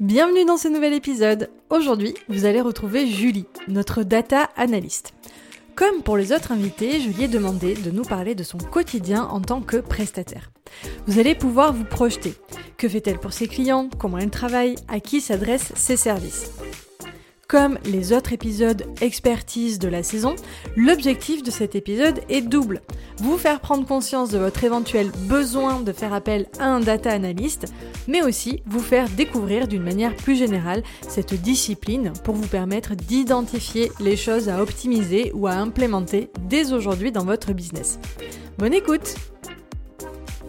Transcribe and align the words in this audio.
Bienvenue 0.00 0.44
dans 0.44 0.56
ce 0.56 0.68
nouvel 0.68 0.92
épisode. 0.92 1.50
Aujourd'hui, 1.70 2.14
vous 2.28 2.44
allez 2.44 2.60
retrouver 2.60 3.08
Julie, 3.08 3.46
notre 3.66 4.04
data 4.04 4.48
analyst. 4.56 5.12
Comme 5.74 6.02
pour 6.04 6.16
les 6.16 6.30
autres 6.30 6.52
invités, 6.52 7.00
je 7.00 7.08
lui 7.08 7.24
ai 7.24 7.28
demandé 7.28 7.74
de 7.74 7.90
nous 7.90 8.04
parler 8.04 8.36
de 8.36 8.44
son 8.44 8.58
quotidien 8.58 9.24
en 9.24 9.40
tant 9.40 9.60
que 9.60 9.78
prestataire. 9.78 10.52
Vous 11.08 11.18
allez 11.18 11.34
pouvoir 11.34 11.72
vous 11.72 11.82
projeter. 11.82 12.34
Que 12.76 12.88
fait-elle 12.88 13.18
pour 13.18 13.32
ses 13.32 13.48
clients? 13.48 13.90
Comment 13.98 14.18
elle 14.18 14.30
travaille? 14.30 14.76
À 14.86 15.00
qui 15.00 15.20
s'adressent 15.20 15.72
ses 15.74 15.96
services? 15.96 16.52
Comme 17.48 17.78
les 17.86 18.12
autres 18.12 18.34
épisodes 18.34 18.84
expertise 19.00 19.78
de 19.78 19.88
la 19.88 20.02
saison, 20.02 20.36
l'objectif 20.76 21.42
de 21.42 21.50
cet 21.50 21.74
épisode 21.74 22.20
est 22.28 22.42
double. 22.42 22.82
Vous 23.16 23.38
faire 23.38 23.60
prendre 23.60 23.86
conscience 23.86 24.30
de 24.30 24.38
votre 24.38 24.62
éventuel 24.64 25.10
besoin 25.28 25.80
de 25.80 25.92
faire 25.92 26.12
appel 26.12 26.46
à 26.60 26.66
un 26.66 26.80
data 26.80 27.10
analyst, 27.10 27.72
mais 28.06 28.22
aussi 28.22 28.62
vous 28.66 28.80
faire 28.80 29.08
découvrir 29.08 29.66
d'une 29.66 29.82
manière 29.82 30.14
plus 30.14 30.36
générale 30.36 30.82
cette 31.08 31.34
discipline 31.34 32.12
pour 32.22 32.34
vous 32.34 32.46
permettre 32.46 32.94
d'identifier 32.94 33.90
les 33.98 34.16
choses 34.16 34.50
à 34.50 34.62
optimiser 34.62 35.32
ou 35.34 35.46
à 35.46 35.52
implémenter 35.52 36.30
dès 36.50 36.74
aujourd'hui 36.74 37.12
dans 37.12 37.24
votre 37.24 37.54
business. 37.54 37.98
Bonne 38.58 38.74
écoute 38.74 39.14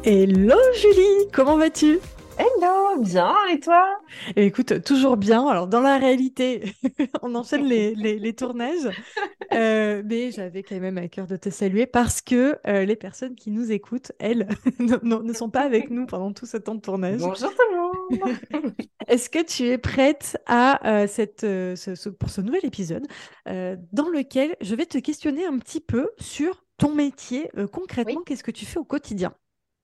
Hello 0.04 0.58
Julie, 0.82 1.28
comment 1.32 1.58
vas-tu? 1.58 2.00
Hello, 2.40 3.02
bien, 3.02 3.36
et 3.52 3.60
toi? 3.60 4.00
Eh, 4.38 4.46
Écoute, 4.46 4.82
toujours 4.86 5.18
bien. 5.18 5.46
Alors, 5.46 5.68
dans 5.68 5.82
la 5.82 5.98
réalité, 5.98 6.74
on 7.22 7.36
enchaîne 7.36 7.66
les, 7.66 7.94
les, 7.94 8.34
tournages, 8.34 8.88
euh, 9.54 10.02
mais 10.06 10.32
j'avais 10.32 10.64
quand 10.64 10.80
même 10.80 10.98
à 10.98 11.10
cœur 11.10 11.28
de 11.28 11.36
te 11.36 11.50
saluer 11.50 11.86
parce 11.86 12.22
que 12.22 12.58
euh, 12.66 12.86
les 12.86 12.96
personnes 12.96 13.36
qui 13.36 13.52
nous 13.52 13.74
écoutent, 13.74 14.14
elles, 14.20 14.48
ne, 14.80 15.34
sont 15.34 15.50
pas 15.50 15.64
avec 15.64 15.90
nous 15.90 16.06
pendant 16.06 16.32
tout 16.32 16.46
ce 16.46 16.56
temps 16.56 16.76
de 16.76 16.80
tournage. 16.80 17.20
Bonjour 17.20 17.50
tout 17.50 17.58
le 17.74 17.78
monde 17.78 18.74
Est-ce 19.10 19.30
que 19.30 19.44
tu 19.44 19.68
es 19.68 19.78
prête 19.78 20.38
à, 20.46 20.88
euh, 20.88 21.08
cette, 21.08 21.42
ce, 21.42 22.08
pour 22.08 22.30
ce 22.30 22.40
nouvel 22.40 22.66
épisode 22.66 23.06
dans 23.46 24.08
lequel 24.08 24.56
je 24.62 24.76
vais 24.76 24.86
te 24.86 24.98
questionner 24.98 25.46
un 25.46 25.58
petit 25.58 25.82
peu 25.82 26.10
sur 26.20 26.64
ton 26.78 26.96
métier 26.96 27.52
concrètement 27.74 28.22
Qu'est-ce 28.26 28.46
que 28.46 28.52
tu 28.52 28.66
fais 28.66 28.80
au 28.80 28.86
quotidien? 28.86 29.34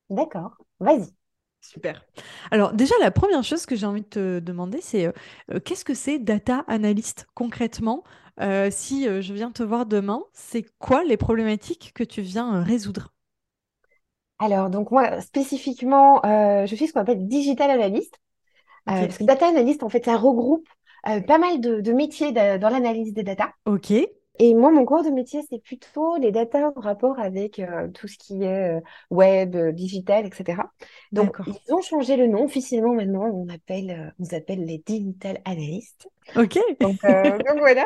D'accord, 0.10 0.56
vas-y. 0.80 1.12
Super. 1.68 2.06
Alors 2.52 2.74
déjà, 2.74 2.94
la 3.02 3.12
première 3.12 3.44
chose 3.44 3.66
que 3.66 3.76
j'ai 3.76 3.86
envie 3.86 4.02
de 4.02 4.08
te 4.08 4.40
demander, 4.40 4.80
c'est 4.82 5.08
euh, 5.08 5.12
euh, 5.54 5.60
qu'est-ce 5.60 5.86
que 5.86 5.94
c'est 5.94 6.20
data 6.20 6.64
analyst 6.68 7.28
concrètement? 7.34 8.04
Euh, 8.42 8.70
Si 8.72 9.06
je 9.06 9.34
viens 9.34 9.52
te 9.52 9.64
voir 9.64 9.86
demain, 9.86 10.24
c'est 10.34 10.64
quoi 10.80 11.04
les 11.04 11.18
problématiques 11.18 11.92
que 11.96 12.04
tu 12.04 12.22
viens 12.22 12.62
résoudre? 12.64 13.14
Alors, 14.40 14.70
donc 14.70 14.92
moi, 14.92 15.22
spécifiquement, 15.22 16.22
je 16.24 16.74
suis 16.76 16.88
ce 16.88 16.94
qu'on 16.94 17.00
appelle 17.02 17.28
digital 17.28 17.72
analyst. 17.72 18.20
parce 18.86 19.18
que 19.20 19.26
data 19.26 19.48
analyst, 19.50 19.84
en 19.84 19.90
fait, 19.90 20.06
ça 20.06 20.18
regroupe 20.18 20.68
pas 21.04 21.40
mal 21.40 21.62
de, 21.62 21.82
de 21.82 21.94
métiers 21.94 22.34
dans 22.34 22.70
l'analyse 22.72 23.14
des 23.14 23.24
data. 23.24 23.54
Ok. 23.66 23.92
Et 24.40 24.54
moi, 24.54 24.72
mon 24.72 24.86
corps 24.86 25.04
de 25.04 25.10
métier, 25.10 25.42
c'est 25.50 25.62
plutôt 25.62 26.18
les 26.18 26.32
data 26.32 26.72
en 26.76 26.80
rapport 26.80 27.20
avec 27.20 27.60
euh, 27.60 27.88
tout 27.90 28.08
ce 28.08 28.18
qui 28.18 28.44
est 28.44 28.78
euh, 28.78 28.82
web, 29.10 29.56
euh, 29.56 29.72
digital, 29.72 30.26
etc. 30.26 30.64
Donc, 31.12 31.38
ils 31.48 31.74
ont 31.74 31.82
changé 31.82 32.18
le 32.18 32.28
nom. 32.28 32.44
Officiellement, 32.44 32.94
maintenant, 32.94 33.26
on 33.26 33.48
appelle, 33.48 34.14
on 34.20 34.36
appelle 34.36 34.66
les 34.66 34.84
digital 34.86 35.40
analysts. 35.46 36.10
OK. 36.36 36.60
Donc, 36.82 37.02
donc 37.02 37.60
voilà. 37.60 37.86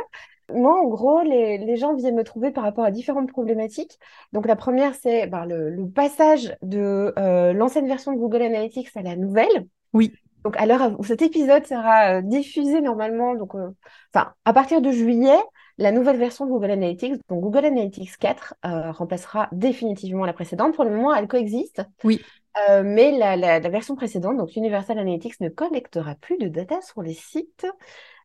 Moi, 0.52 0.82
en 0.82 0.88
gros, 0.88 1.22
les, 1.22 1.60
les, 1.60 1.76
gens 1.76 1.94
viennent 1.94 2.16
me 2.16 2.24
trouver 2.24 2.50
par 2.50 2.64
rapport 2.64 2.84
à 2.84 2.90
différentes 2.90 3.30
problématiques. 3.30 4.00
Donc, 4.34 4.48
la 4.48 4.56
première, 4.56 4.96
c'est 4.96 5.28
ben, 5.28 5.46
le, 5.46 5.70
le, 5.70 5.88
passage 5.88 6.56
de 6.64 7.14
l'ancienne 7.54 7.88
version 7.88 8.14
de 8.14 8.18
Google 8.18 8.42
Analytics 8.42 8.90
à 8.96 9.04
la 9.04 9.16
nouvelle. 9.16 9.68
Oui. 9.94 10.12
Donc, 10.44 10.58
à 10.58 10.66
l'heure 10.66 11.00
où 11.00 11.04
cet 11.04 11.22
épisode 11.22 11.68
sera 11.68 12.24
diffusé 12.24 12.82
normalement, 12.82 13.36
donc, 13.36 13.54
enfin, 13.54 14.34
à 14.46 14.54
partir 14.54 14.82
de 14.82 14.90
juillet, 14.90 15.38
la 15.80 15.94
nouvelle 15.94 16.18
version 16.18 16.46
de 16.46 16.52
Google 16.52 16.72
Analytics, 16.72 17.22
donc 17.30 17.40
Google 17.40 17.66
Analytics 17.66 18.18
4, 18.18 18.56
euh, 18.66 18.92
remplacera 18.92 19.48
définitivement 19.54 20.26
la 20.26 20.34
précédente. 20.34 20.76
Pour 20.76 20.84
le 20.84 20.92
moment, 20.92 21.16
elle 21.16 21.28
coexiste. 21.28 21.84
Oui. 22.04 22.22
Euh, 22.70 22.84
mais 22.84 23.18
la, 23.18 23.60
version 23.62 23.96
précédente, 23.96 24.36
donc 24.38 24.56
Universal 24.58 25.00
Analytics, 25.00 25.40
ne 25.40 25.48
collectera 25.48 26.16
plus 26.16 26.38
de 26.38 26.50
data 26.50 26.82
sur 26.82 27.02
les 27.02 27.14
sites 27.14 27.66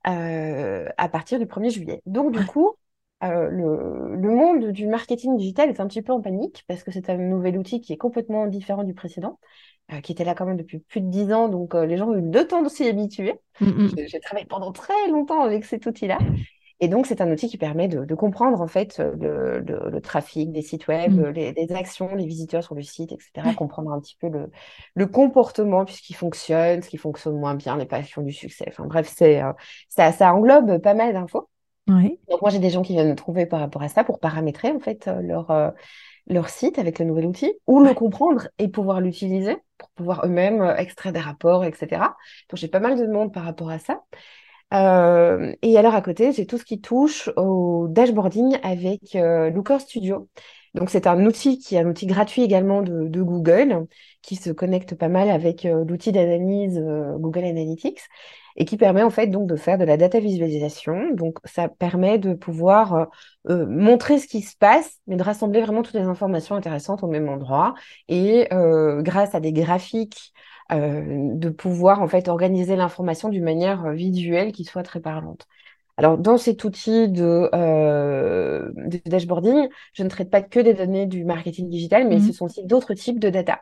euh, 0.08 0.88
à 0.98 1.08
partir 1.08 1.38
du 1.38 1.46
1er 1.46 1.70
juillet. 1.70 2.02
Donc, 2.06 2.36
du 2.36 2.44
coup, 2.44 2.72
le, 3.22 4.16
le, 4.16 4.30
monde 4.30 4.72
du 4.72 4.86
marketing 4.86 5.36
digital 5.36 5.70
est 5.70 5.80
un 5.80 5.86
petit 5.86 6.02
peu 6.02 6.12
en 6.12 6.20
panique 6.20 6.64
parce 6.66 6.82
que 6.82 6.90
c'est 6.90 7.08
un 7.08 7.16
nouvel 7.16 7.56
outil 7.56 7.80
qui 7.80 7.92
est 7.92 7.96
complètement 7.96 8.46
différent 8.48 8.82
du 8.82 8.94
précédent. 8.94 9.38
qui 10.02 10.12
était 10.12 10.24
là 10.24 10.34
quand 10.34 10.44
même 10.44 10.56
depuis 10.56 10.80
plus 10.80 11.00
de 11.00 11.08
10 11.08 11.32
ans, 11.32 11.48
donc 11.48 11.72
les 11.74 11.96
gens 11.96 12.08
ont 12.08 12.16
eu 12.16 12.30
le 12.30 12.46
temps 12.46 12.62
de 12.62 12.68
s'y 12.68 12.86
habituer. 12.88 13.34
Mm, 13.60 13.84
mm. 13.84 13.90
J'ai 14.08 14.20
travaillé 14.20 14.46
pendant 14.46 14.72
très 14.72 15.08
longtemps 15.08 15.40
avec 15.40 15.64
cet 15.64 15.86
outil-là. 15.86 16.18
Et 16.80 16.88
donc, 16.88 17.06
c'est 17.06 17.20
un 17.20 17.30
outil 17.30 17.48
qui 17.48 17.56
permet 17.56 17.88
de, 17.88 18.14
comprendre 18.14 18.60
en 18.60 18.66
fait 18.66 18.98
le, 18.98 20.00
trafic 20.00 20.52
des 20.52 20.62
sites 20.62 20.88
web, 20.88 21.12
mmh. 21.12 21.28
les, 21.30 21.72
actions, 21.72 22.14
les 22.14 22.26
visiteurs 22.26 22.64
sur 22.64 22.74
le 22.74 22.82
site, 22.82 23.12
etc. 23.12 23.54
Comprendre 23.56 23.92
un 23.92 24.00
petit 24.00 24.16
peu 24.20 24.28
le, 24.94 25.06
comportement, 25.06 25.84
puisqu'il 25.84 26.14
fonctionne, 26.14 26.82
ce 26.82 26.88
qui 26.88 26.96
fonctionne 26.96 27.38
moins 27.38 27.54
bien, 27.54 27.76
les 27.76 27.86
passions 27.86 28.22
du 28.22 28.32
succès. 28.32 28.64
Enfin 28.68 28.86
bref, 28.86 29.12
c'est 29.14 29.42
euh, 29.42 29.52
ça, 29.88 30.12
ça 30.12 30.34
englobe 30.34 30.78
pas 30.78 30.94
mal 30.94 31.12
d'infos. 31.12 31.48
Donc 31.86 32.40
moi, 32.40 32.50
j'ai 32.50 32.58
des 32.58 32.70
gens 32.70 32.82
qui 32.82 32.94
viennent 32.94 33.10
me 33.10 33.14
trouver 33.14 33.46
par 33.46 33.60
rapport 33.60 33.82
à 33.82 33.88
ça 33.88 34.04
pour 34.04 34.18
paramétrer 34.18 34.70
en 34.70 34.80
fait 34.80 35.06
euh, 35.06 35.20
leur 35.20 35.50
euh, 35.50 35.70
leur 36.26 36.48
site 36.48 36.78
avec 36.78 36.98
le 36.98 37.04
nouvel 37.04 37.26
outil 37.26 37.52
ou 37.66 37.84
le 37.84 37.92
comprendre 37.92 38.48
et 38.58 38.68
pouvoir 38.68 39.02
l'utiliser 39.02 39.58
pour 39.76 39.90
pouvoir 39.90 40.24
eux-mêmes 40.24 40.62
extraire 40.78 41.12
des 41.12 41.20
rapports, 41.20 41.64
etc. 41.64 42.00
Donc 42.48 42.58
j'ai 42.58 42.68
pas 42.68 42.80
mal 42.80 42.98
de 42.98 43.04
demandes 43.04 43.32
par 43.32 43.44
rapport 43.44 43.68
à 43.68 43.78
ça. 43.78 44.02
Euh, 44.72 45.52
et 45.62 45.78
alors 45.78 45.94
à 45.94 46.02
côté, 46.02 46.32
j'ai 46.32 46.46
tout 46.46 46.58
ce 46.58 46.64
qui 46.64 46.80
touche 46.80 47.30
au 47.36 47.86
dashboarding 47.88 48.58
avec 48.62 49.14
euh, 49.14 49.50
Looker 49.50 49.80
Studio. 49.80 50.28
Donc 50.74 50.90
c'est 50.90 51.06
un 51.06 51.24
outil 51.24 51.58
qui 51.58 51.76
est 51.76 51.78
un 51.78 51.86
outil 51.86 52.06
gratuit 52.06 52.42
également 52.42 52.82
de, 52.82 53.22
Google, 53.22 53.86
qui 54.22 54.34
se 54.34 54.50
connecte 54.50 54.96
pas 54.96 55.08
mal 55.08 55.30
avec 55.30 55.64
euh, 55.66 55.84
l'outil 55.84 56.10
d'analyse 56.10 56.82
Google 57.18 57.44
Analytics 57.44 58.00
et 58.56 58.64
qui 58.64 58.76
permet 58.76 59.02
en 59.02 59.10
fait 59.10 59.28
donc 59.28 59.48
de 59.48 59.56
faire 59.56 59.78
de 59.78 59.84
la 59.84 59.96
data 59.96 60.18
visualisation. 60.18 61.10
Donc 61.12 61.38
ça 61.44 61.68
permet 61.68 62.18
de 62.18 62.34
pouvoir 62.34 63.08
montrer 63.48 64.18
ce 64.18 64.26
qui 64.26 64.42
se 64.42 64.56
passe, 64.56 64.98
mais 65.06 65.16
de 65.16 65.22
rassembler 65.22 65.60
vraiment 65.60 65.82
toutes 65.82 65.94
les 65.94 66.02
informations 66.02 66.54
intéressantes 66.54 67.02
au 67.02 67.08
même 67.08 67.28
endroit. 67.28 67.74
Et 68.08 68.48
grâce 69.00 69.34
à 69.34 69.40
des 69.40 69.52
graphiques 69.52 70.32
de 70.70 71.48
pouvoir 71.50 72.00
en 72.02 72.08
fait 72.08 72.28
organiser 72.28 72.76
l'information 72.76 73.28
d'une 73.28 73.44
manière 73.44 73.84
euh, 73.86 73.92
visuelle 73.92 74.52
qui 74.52 74.64
soit 74.64 74.82
très 74.82 75.00
parlante. 75.00 75.46
Alors, 75.96 76.18
dans 76.18 76.38
cet 76.38 76.64
outil 76.64 77.08
de, 77.08 77.48
euh, 77.54 78.72
dashboarding, 79.06 79.68
je 79.92 80.02
ne 80.02 80.08
traite 80.08 80.30
pas 80.30 80.42
que 80.42 80.58
des 80.58 80.74
données 80.74 81.06
du 81.06 81.24
marketing 81.24 81.68
digital, 81.68 82.08
mais 82.08 82.16
mmh 82.16 82.22
ce 82.22 82.32
sont 82.32 82.46
aussi 82.46 82.64
d'autres 82.64 82.94
types 82.94 83.20
de 83.20 83.30
data. 83.30 83.60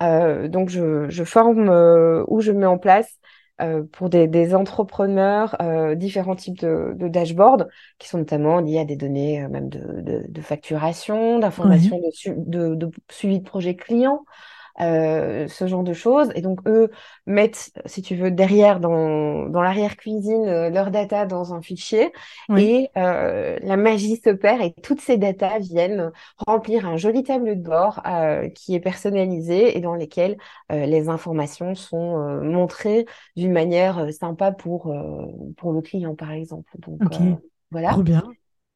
donc, 0.00 0.68
je, 0.68 1.24
forme 1.24 1.70
ou 2.28 2.40
je 2.42 2.52
mets 2.52 2.66
en 2.66 2.76
place 2.76 3.18
pour 3.92 4.10
des, 4.10 4.54
entrepreneurs 4.54 5.56
différents 5.96 6.36
types 6.36 6.58
de, 6.58 6.92
de 6.94 7.08
dashboards 7.08 7.64
qui 7.98 8.08
sont 8.08 8.18
notamment 8.18 8.60
liés 8.60 8.80
à 8.80 8.84
des 8.84 8.96
données 8.96 9.48
même 9.48 9.70
de, 9.70 10.40
facturation, 10.42 11.38
d'information 11.38 11.98
de, 12.26 12.74
de, 12.74 12.90
suivi 13.08 13.38
de 13.38 13.44
projet 13.44 13.76
client, 13.76 14.26
euh, 14.80 15.48
ce 15.48 15.66
genre 15.66 15.82
de 15.82 15.92
choses. 15.92 16.30
Et 16.34 16.42
donc, 16.42 16.60
eux 16.66 16.90
mettent, 17.26 17.72
si 17.86 18.02
tu 18.02 18.14
veux, 18.14 18.30
derrière, 18.30 18.80
dans, 18.80 19.48
dans 19.48 19.62
l'arrière-cuisine, 19.62 20.46
euh, 20.46 20.70
leurs 20.70 20.90
data 20.90 21.26
dans 21.26 21.54
un 21.54 21.62
fichier. 21.62 22.12
Et 22.56 22.90
euh, 22.96 23.58
la 23.62 23.76
magie 23.76 24.16
s'opère 24.16 24.60
et 24.60 24.74
toutes 24.82 25.00
ces 25.00 25.16
data 25.16 25.58
viennent 25.58 26.12
remplir 26.38 26.86
un 26.86 26.96
joli 26.96 27.22
tableau 27.22 27.54
de 27.54 27.62
bord 27.62 28.02
qui 28.54 28.74
est 28.74 28.80
personnalisé 28.80 29.76
et 29.76 29.80
dans 29.80 29.94
lequel 29.94 30.36
les 30.70 31.08
informations 31.08 31.74
sont 31.74 32.40
montrées 32.42 33.06
d'une 33.36 33.52
manière 33.52 34.12
sympa 34.12 34.52
pour, 34.52 34.94
pour 35.56 35.72
le 35.72 35.80
client, 35.80 36.14
par 36.14 36.32
exemple. 36.32 36.70
Donc, 36.78 37.00
voilà. 37.70 37.90
Trop 37.90 38.02
bien. 38.02 38.24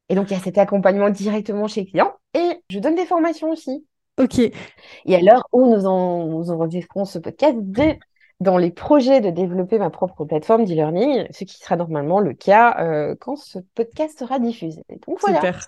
Et 0.08 0.14
donc, 0.14 0.30
il 0.30 0.34
y 0.34 0.36
a 0.36 0.40
cet 0.40 0.58
accompagnement 0.58 1.08
directement 1.08 1.68
chez 1.68 1.82
le 1.82 1.86
client. 1.86 2.12
Et 2.34 2.62
je 2.68 2.78
donne 2.78 2.96
des 2.96 3.06
formations 3.06 3.50
aussi. 3.50 3.86
Ok. 4.20 4.38
Et 4.38 5.16
alors, 5.16 5.48
où 5.52 5.74
nous, 5.74 5.86
en, 5.86 6.26
nous 6.26 6.50
enregistrons 6.50 7.06
ce 7.06 7.18
podcast, 7.18 7.56
dans 8.40 8.56
les 8.56 8.70
projets 8.70 9.20
de 9.20 9.28
développer 9.30 9.78
ma 9.78 9.90
propre 9.90 10.24
plateforme 10.24 10.64
d'e-learning, 10.64 11.26
ce 11.30 11.44
qui 11.44 11.58
sera 11.58 11.76
normalement 11.76 12.20
le 12.20 12.32
cas 12.32 12.74
euh, 12.80 13.14
quand 13.20 13.36
ce 13.36 13.58
podcast 13.74 14.18
sera 14.18 14.38
diffusé. 14.38 14.82
Donc 15.06 15.18
voilà. 15.20 15.36
Super, 15.36 15.60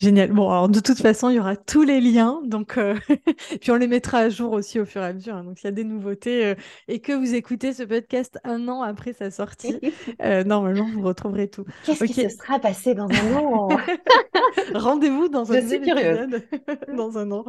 génial. 0.00 0.30
Bon, 0.32 0.48
alors 0.48 0.68
de 0.68 0.78
toute 0.78 0.98
façon, 1.00 1.28
il 1.30 1.36
y 1.36 1.40
aura 1.40 1.56
tous 1.56 1.82
les 1.82 2.00
liens, 2.00 2.40
donc 2.44 2.78
euh, 2.78 2.94
puis 3.60 3.72
on 3.72 3.74
les 3.76 3.88
mettra 3.88 4.18
à 4.18 4.28
jour 4.28 4.52
aussi 4.52 4.78
au 4.78 4.84
fur 4.84 5.02
et 5.02 5.06
à 5.06 5.12
mesure. 5.12 5.34
hein. 5.34 5.42
Donc 5.42 5.58
s'il 5.58 5.66
y 5.66 5.72
a 5.72 5.72
des 5.72 5.82
nouveautés 5.82 6.46
euh, 6.46 6.54
et 6.86 7.00
que 7.00 7.12
vous 7.12 7.34
écoutez 7.34 7.72
ce 7.72 7.82
podcast 7.82 8.38
un 8.44 8.68
an 8.68 8.82
après 8.82 9.12
sa 9.12 9.32
sortie, 9.32 9.80
normalement 10.46 10.86
vous 10.94 11.02
retrouverez 11.02 11.48
tout. 11.48 11.64
Qu'est-ce 11.84 12.04
qui 12.04 12.14
se 12.14 12.28
sera 12.28 12.60
passé 12.60 12.94
dans 12.94 13.08
un 13.08 13.36
an? 13.36 13.68
Rendez-vous 14.74 15.28
dans 15.28 15.50
un 15.52 15.60
Je 15.60 15.66
suis 15.66 15.80
curieuse. 15.80 16.28
épisode 16.32 16.42
dans 16.96 17.18
un 17.18 17.30
an. 17.32 17.44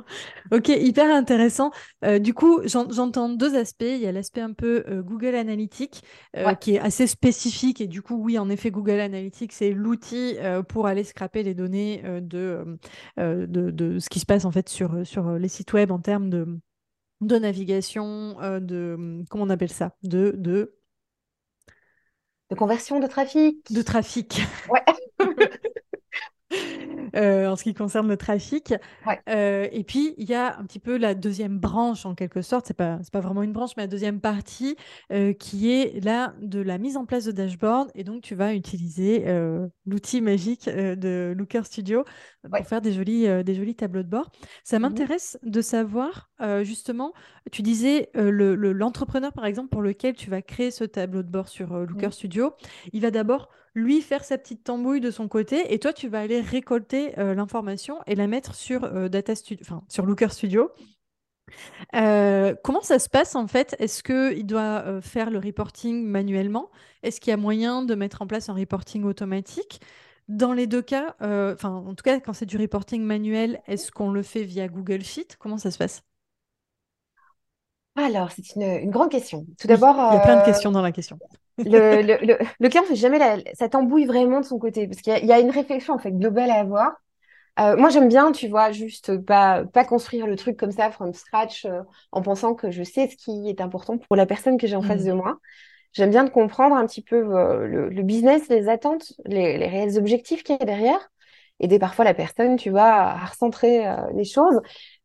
Ok, 0.51 0.69
hyper 0.69 1.13
intéressant. 1.13 1.71
Du 2.19 2.33
coup, 2.33 2.61
j'en- 2.65 2.89
j'entends 2.89 3.29
deux 3.29 3.55
aspects. 3.55 3.83
Il 3.83 3.97
y 3.97 4.07
a 4.07 4.11
l'aspect 4.11 4.41
un 4.41 4.53
peu 4.53 4.70
euh, 4.87 5.01
Google 5.01 5.35
Analytics 5.35 6.01
euh, 6.37 6.45
Ouais. 6.45 6.55
qui 6.55 6.75
est 6.75 6.79
assez 6.79 7.07
spécifique. 7.07 7.81
Et 7.81 7.87
du 7.87 8.01
coup, 8.01 8.15
oui, 8.15 8.37
en 8.37 8.49
effet, 8.49 8.71
Google 8.71 8.99
Analytics, 8.99 9.51
c'est 9.53 9.71
l'outil 9.71 10.35
euh, 10.39 10.63
pour 10.63 10.87
aller 10.87 11.03
scraper 11.03 11.43
les 11.43 11.53
données 11.53 12.01
de, 12.21 12.77
de, 13.17 13.45
de 13.45 13.99
ce 13.99 14.09
qui 14.09 14.19
se 14.19 14.25
passe 14.25 14.45
en 14.45 14.51
fait 14.51 14.69
sur, 14.69 15.05
sur 15.05 15.31
les 15.33 15.47
sites 15.47 15.73
web 15.73 15.91
en 15.91 15.99
termes 15.99 16.29
de, 16.29 16.59
de 17.21 17.37
navigation, 17.37 18.37
de 18.61 19.23
comment 19.29 19.45
on 19.45 19.49
appelle 19.49 19.71
ça? 19.71 19.95
De, 20.03 20.33
de, 20.37 20.75
De 22.51 22.55
conversion 22.55 22.99
de 22.99 23.07
trafic. 23.07 23.65
de 23.71 23.81
trafic. 23.81 24.41
Ouais. 24.67 24.83
euh, 27.15 27.47
en 27.47 27.55
ce 27.55 27.63
qui 27.63 27.73
concerne 27.73 28.07
le 28.07 28.17
trafic. 28.17 28.73
Ouais. 29.05 29.19
Euh, 29.29 29.67
et 29.71 29.83
puis, 29.83 30.13
il 30.17 30.29
y 30.29 30.33
a 30.33 30.57
un 30.57 30.63
petit 30.65 30.79
peu 30.79 30.97
la 30.97 31.13
deuxième 31.15 31.59
branche, 31.59 32.05
en 32.05 32.15
quelque 32.15 32.41
sorte, 32.41 32.65
c'est 32.67 32.73
pas, 32.73 32.99
pas 33.11 33.19
vraiment 33.19 33.43
une 33.43 33.53
branche, 33.53 33.71
mais 33.77 33.83
la 33.83 33.87
deuxième 33.87 34.19
partie 34.21 34.75
euh, 35.11 35.33
qui 35.33 35.71
est 35.71 36.03
là 36.03 36.33
de 36.41 36.59
la 36.61 36.77
mise 36.77 36.97
en 36.97 37.05
place 37.05 37.25
de 37.25 37.31
dashboard. 37.31 37.91
Et 37.95 38.03
donc, 38.03 38.21
tu 38.23 38.35
vas 38.35 38.53
utiliser 38.55 39.25
l'outil 39.85 40.21
magique 40.21 40.67
de 40.69 41.33
Looker 41.37 41.65
Studio 41.65 42.03
pour 42.43 42.51
Ouais. 42.53 42.63
faire 42.63 42.81
des 42.81 42.91
jolis, 42.91 43.27
des 43.43 43.53
jolis 43.55 43.75
tableaux 43.75 44.03
de 44.03 44.07
bord. 44.09 44.31
Ça 44.63 44.77
Mhm. 44.77 44.83
m'intéresse 44.83 45.37
de 45.43 45.61
savoir, 45.61 46.30
euh, 46.41 46.63
justement, 46.63 47.13
tu 47.51 47.61
disais 47.61 48.09
euh, 48.15 48.31
le- 48.31 48.55
le- 48.55 48.73
l'entrepreneur, 48.73 49.33
par 49.33 49.45
exemple, 49.45 49.69
pour 49.69 49.81
lequel 49.81 50.15
tu 50.15 50.29
vas 50.29 50.41
créer 50.41 50.71
ce 50.71 50.83
tableau 50.83 51.23
de 51.23 51.29
bord 51.29 51.47
sur 51.49 51.73
euh, 51.73 51.85
Looker 51.85 52.07
Mhm. 52.07 52.11
Studio, 52.13 52.53
il 52.93 53.01
va 53.01 53.11
d'abord 53.11 53.49
lui 53.73 54.01
faire 54.01 54.23
sa 54.23 54.37
petite 54.37 54.63
tambouille 54.63 54.99
de 54.99 55.11
son 55.11 55.27
côté 55.29 55.73
et 55.73 55.79
toi 55.79 55.93
tu 55.93 56.09
vas 56.09 56.19
aller 56.19 56.41
récolter 56.41 57.17
euh, 57.19 57.33
l'information 57.33 57.99
et 58.05 58.15
la 58.15 58.27
mettre 58.27 58.53
sur 58.53 58.83
euh, 58.83 59.07
Data 59.07 59.33
Studio, 59.33 59.63
enfin 59.65 59.83
sur 59.87 60.05
Looker 60.05 60.29
Studio. 60.31 60.71
Euh, 61.95 62.55
comment 62.63 62.81
ça 62.81 62.99
se 62.99 63.09
passe 63.09 63.35
en 63.35 63.47
fait? 63.47 63.75
Est-ce 63.79 64.03
que 64.03 64.33
il 64.35 64.45
doit 64.45 64.83
euh, 64.85 65.01
faire 65.01 65.29
le 65.29 65.39
reporting 65.39 66.05
manuellement? 66.05 66.69
Est-ce 67.03 67.19
qu'il 67.21 67.31
y 67.31 67.33
a 67.33 67.37
moyen 67.37 67.83
de 67.83 67.95
mettre 67.95 68.21
en 68.21 68.27
place 68.27 68.49
un 68.49 68.53
reporting 68.53 69.03
automatique? 69.03 69.81
Dans 70.27 70.53
les 70.53 70.67
deux 70.67 70.81
cas, 70.81 71.15
euh, 71.21 71.53
enfin 71.53 71.69
en 71.71 71.93
tout 71.95 72.03
cas 72.03 72.19
quand 72.19 72.33
c'est 72.33 72.45
du 72.45 72.57
reporting 72.57 73.01
manuel, 73.03 73.61
est-ce 73.67 73.91
qu'on 73.91 74.11
le 74.11 74.23
fait 74.23 74.43
via 74.43 74.67
Google 74.67 75.01
Sheet? 75.03 75.35
Comment 75.39 75.57
ça 75.57 75.71
se 75.71 75.77
passe? 75.77 76.03
Alors, 77.95 78.31
c'est 78.31 78.55
une, 78.55 78.61
une 78.63 78.89
grande 78.89 79.11
question. 79.11 79.45
Tout 79.59 79.67
d'abord, 79.67 79.95
il 80.11 80.13
y 80.15 80.17
a 80.17 80.21
plein 80.21 80.35
de 80.37 80.41
euh, 80.41 80.45
questions 80.45 80.71
dans 80.71 80.81
la 80.81 80.91
question. 80.91 81.19
le, 81.65 82.01
le, 82.01 82.17
le, 82.25 82.37
le 82.59 82.69
client 82.69 82.83
fait 82.83 82.95
jamais 82.95 83.19
la, 83.19 83.37
ça 83.53 83.69
t'embouille 83.69 84.05
vraiment 84.05 84.39
de 84.39 84.45
son 84.45 84.57
côté 84.59 84.87
parce 84.87 85.01
qu'il 85.01 85.13
y 85.13 85.15
a, 85.15 85.19
il 85.19 85.25
y 85.25 85.33
a 85.33 85.39
une 85.39 85.51
réflexion 85.51 85.93
en 85.93 85.99
fait 85.99 86.11
globale 86.11 86.49
à 86.51 86.59
avoir. 86.59 86.93
Euh, 87.59 87.77
moi, 87.77 87.89
j'aime 87.89 88.07
bien, 88.09 88.31
tu 88.31 88.47
vois, 88.47 88.71
juste 88.71 89.17
pas, 89.25 89.65
pas 89.65 89.85
construire 89.85 90.27
le 90.27 90.35
truc 90.37 90.57
comme 90.57 90.71
ça 90.71 90.91
from 90.91 91.13
scratch 91.13 91.65
euh, 91.65 91.81
en 92.11 92.21
pensant 92.21 92.55
que 92.55 92.71
je 92.71 92.83
sais 92.83 93.09
ce 93.09 93.17
qui 93.17 93.49
est 93.49 93.61
important 93.61 93.97
pour 93.97 94.15
la 94.15 94.25
personne 94.25 94.57
que 94.57 94.67
j'ai 94.67 94.75
en 94.77 94.81
face 94.83 95.03
de 95.03 95.13
moi. 95.13 95.39
J'aime 95.93 96.11
bien 96.11 96.23
de 96.25 96.29
comprendre 96.29 96.75
un 96.75 96.85
petit 96.87 97.03
peu 97.03 97.21
le, 97.21 97.89
le 97.89 98.03
business, 98.03 98.49
les 98.49 98.69
attentes, 98.69 99.13
les, 99.25 99.57
les 99.57 99.67
réels 99.67 99.97
objectifs 99.97 100.43
qu'il 100.43 100.57
y 100.59 100.63
a 100.63 100.65
derrière. 100.65 100.99
Aider 101.59 101.79
parfois 101.79 102.05
la 102.05 102.13
personne, 102.13 102.57
tu 102.57 102.71
vois, 102.71 102.83
à 102.91 103.25
recentrer 103.25 103.87
euh, 103.87 103.95
les 104.15 104.25
choses 104.25 104.59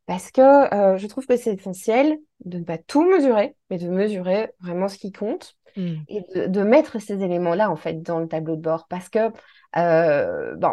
parce 0.07 0.31
que 0.31 0.75
euh, 0.75 0.99
je 0.99 1.07
trouve 1.07 1.27
que 1.27 1.37
c'est 1.37 1.55
essentiel 1.55 2.19
de 2.45 2.59
ne 2.59 2.65
pas 2.65 2.79
tout 2.79 3.05
mesurer, 3.05 3.57
mais 3.71 3.79
de 3.79 3.89
mesurer 3.89 4.53
vraiment 4.61 4.89
ce 4.89 4.99
qui 4.99 5.13
compte 5.13 5.57
Mm. 5.77 6.07
et 6.09 6.23
de, 6.35 6.47
de 6.47 6.63
mettre 6.63 6.99
ces 7.01 7.23
éléments-là 7.23 7.71
en 7.71 7.77
fait 7.77 8.01
dans 8.01 8.19
le 8.19 8.27
tableau 8.29 8.57
de 8.57 8.63
bord 8.63 8.87
parce 8.89 9.11
que 9.11 9.31
euh, 9.77 10.57
bon 10.57 10.73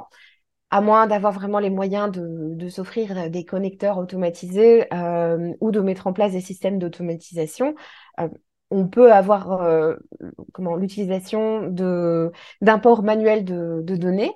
à 0.69 0.81
moins 0.81 1.07
d'avoir 1.07 1.33
vraiment 1.33 1.59
les 1.59 1.69
moyens 1.69 2.09
de, 2.12 2.56
de 2.56 2.69
s'offrir 2.69 3.30
des 3.30 3.45
connecteurs 3.45 3.97
automatisés 3.97 4.88
euh, 4.94 5.53
ou 5.59 5.71
de 5.71 5.81
mettre 5.81 6.07
en 6.07 6.13
place 6.13 6.31
des 6.31 6.41
systèmes 6.41 6.80
d'automatisation, 6.80 7.75
on 8.71 8.88
peut 8.88 9.12
avoir 9.13 9.51
comment 10.53 10.75
l'utilisation 10.75 11.68
de 11.69 12.31
d'import 12.62 13.03
manuel 13.03 13.45
de, 13.45 13.81
de 13.83 13.95
données. 13.95 14.31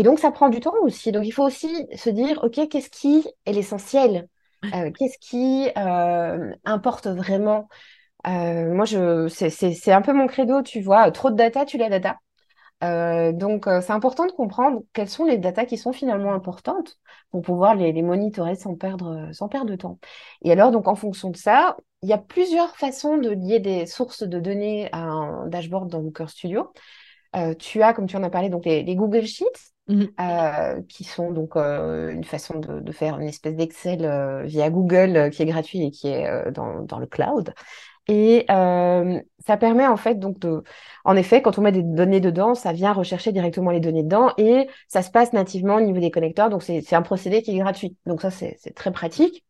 Et 0.00 0.02
donc, 0.02 0.18
ça 0.18 0.30
prend 0.30 0.48
du 0.48 0.60
temps 0.60 0.72
aussi. 0.80 1.12
Donc, 1.12 1.26
il 1.26 1.30
faut 1.30 1.42
aussi 1.42 1.86
se 1.94 2.08
dire, 2.08 2.42
OK, 2.42 2.58
qu'est-ce 2.70 2.88
qui 2.88 3.22
est 3.44 3.52
l'essentiel? 3.52 4.28
Euh, 4.74 4.90
qu'est-ce 4.98 5.18
qui 5.18 5.68
euh, 5.76 6.54
importe 6.64 7.06
vraiment? 7.06 7.68
Euh, 8.26 8.72
moi, 8.72 8.86
je, 8.86 9.28
c'est, 9.28 9.92
un 9.92 10.00
peu 10.00 10.14
mon 10.14 10.26
credo, 10.26 10.62
tu 10.62 10.80
vois. 10.80 11.10
Trop 11.10 11.30
de 11.30 11.36
data, 11.36 11.66
tu 11.66 11.76
la 11.76 11.90
data. 11.90 12.16
Donc, 13.34 13.66
c'est 13.66 13.92
important 13.92 14.24
de 14.24 14.32
comprendre 14.32 14.80
quelles 14.94 15.10
sont 15.10 15.26
les 15.26 15.36
datas 15.36 15.66
qui 15.66 15.76
sont 15.76 15.92
finalement 15.92 16.32
importantes 16.32 16.96
pour 17.30 17.42
pouvoir 17.42 17.74
les, 17.74 17.92
les 17.92 18.00
monitorer 18.00 18.54
sans 18.54 18.76
perdre, 18.76 19.28
sans 19.32 19.48
perdre 19.48 19.70
de 19.70 19.76
temps. 19.76 19.98
Et 20.40 20.50
alors, 20.50 20.70
donc, 20.70 20.88
en 20.88 20.94
fonction 20.94 21.28
de 21.28 21.36
ça, 21.36 21.76
il 22.00 22.08
y 22.08 22.14
a 22.14 22.18
plusieurs 22.18 22.74
façons 22.74 23.18
de 23.18 23.28
lier 23.28 23.60
des 23.60 23.84
sources 23.84 24.22
de 24.22 24.40
données 24.40 24.88
à 24.92 25.02
un 25.02 25.46
dashboard 25.48 25.90
dans 25.90 26.00
Looker 26.00 26.30
Studio. 26.30 26.72
Euh, 27.36 27.54
tu 27.54 27.82
as, 27.82 27.92
comme 27.94 28.06
tu 28.06 28.16
en 28.16 28.22
as 28.22 28.30
parlé, 28.30 28.48
donc 28.48 28.64
les, 28.64 28.82
les 28.82 28.96
Google 28.96 29.26
Sheets, 29.26 29.72
Mm. 29.90 30.04
euh, 30.20 30.82
qui 30.88 31.02
sont 31.02 31.32
donc 31.32 31.56
euh, 31.56 32.10
une 32.12 32.22
façon 32.22 32.60
de, 32.60 32.78
de 32.78 32.92
faire 32.92 33.18
une 33.18 33.26
espèce 33.26 33.56
d'Excel 33.56 34.04
euh, 34.04 34.44
via 34.44 34.70
Google 34.70 35.16
euh, 35.16 35.30
qui 35.30 35.42
est 35.42 35.46
gratuit 35.46 35.82
et 35.84 35.90
qui 35.90 36.06
est 36.06 36.28
euh, 36.28 36.52
dans, 36.52 36.82
dans 36.82 37.00
le 37.00 37.06
cloud. 37.06 37.52
Et 38.06 38.44
euh, 38.50 39.20
ça 39.44 39.56
permet 39.56 39.86
en 39.86 39.96
fait 39.96 40.16
donc 40.18 40.38
de, 40.38 40.62
en 41.04 41.16
effet, 41.16 41.42
quand 41.42 41.58
on 41.58 41.62
met 41.62 41.72
des 41.72 41.82
données 41.82 42.20
dedans, 42.20 42.54
ça 42.54 42.72
vient 42.72 42.92
rechercher 42.92 43.32
directement 43.32 43.70
les 43.72 43.80
données 43.80 44.02
dedans 44.04 44.32
et 44.38 44.68
ça 44.88 45.02
se 45.02 45.10
passe 45.10 45.32
nativement 45.32 45.76
au 45.76 45.80
niveau 45.80 45.98
des 46.00 46.10
connecteurs. 46.10 46.50
Donc 46.50 46.62
c'est 46.62 46.92
un 46.94 47.02
procédé 47.02 47.42
qui 47.42 47.56
est 47.56 47.58
gratuit. 47.58 47.96
Donc 48.06 48.22
ça 48.22 48.30
c'est 48.30 48.58
très 48.74 48.92
pratique. 48.92 49.44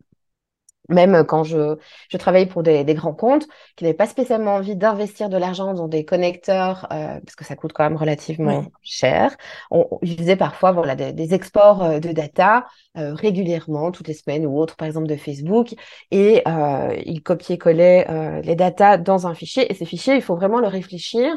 Même 0.91 1.25
quand 1.25 1.44
je, 1.44 1.77
je 2.11 2.17
travaillais 2.19 2.47
pour 2.47 2.63
des, 2.63 2.85
des 2.85 2.94
grands 2.94 3.15
comptes 3.15 3.47
qui 3.77 3.85
n'avaient 3.85 3.94
pas 3.97 4.06
spécialement 4.06 4.55
envie 4.56 4.77
d'investir 4.77 5.29
de 5.29 5.37
l'argent 5.37 5.73
dans 5.75 5.89
des 5.89 6.05
connecteurs, 6.05 6.87
euh, 6.93 7.20
parce 7.20 7.37
que 7.37 7.44
ça 7.44 7.56
coûte 7.56 7.73
quand 7.73 7.85
même 7.85 7.97
relativement 7.97 8.67
cher, 8.82 9.37
on, 9.70 9.87
on- 9.91 9.99
ils 10.03 10.17
faisaient 10.19 10.37
parfois 10.37 10.73
voilà, 10.73 10.97
des, 10.97 11.13
des 11.13 11.35
exports 11.35 11.82
euh, 11.82 11.99
de 12.01 12.13
data 12.13 12.67
euh, 12.99 13.15
régulièrement, 13.15 13.93
toutes 13.93 14.09
les 14.09 14.15
semaines 14.15 14.47
ou 14.47 14.59
autres, 14.59 14.77
par 14.77 14.87
exemple 14.89 15.06
de 15.06 15.17
Facebook, 15.17 15.75
et 16.11 16.43
euh, 16.49 16.97
ils 17.06 17.23
copiaient-collaient 17.23 18.06
euh, 18.11 18.41
les 18.43 18.56
datas 18.56 18.97
dans 18.99 19.27
un 19.27 19.35
fichier. 19.35 19.70
Et 19.70 19.75
ces 19.75 19.85
fichiers, 19.87 20.15
il 20.17 20.23
faut 20.23 20.37
vraiment 20.37 20.61
le 20.61 20.69
réfléchir 20.69 21.32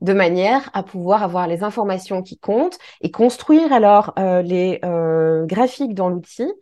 de 0.00 0.12
manière 0.12 0.68
à 0.74 0.82
pouvoir 0.82 1.22
avoir 1.22 1.46
les 1.46 1.62
informations 1.62 2.22
qui 2.22 2.38
comptent 2.38 2.78
et 3.00 3.10
construire 3.10 3.72
alors 3.72 4.12
euh, 4.18 4.42
les 4.42 4.78
euh, 4.84 5.46
graphiques 5.46 5.94
dans 5.94 6.08
l'outil 6.08 6.52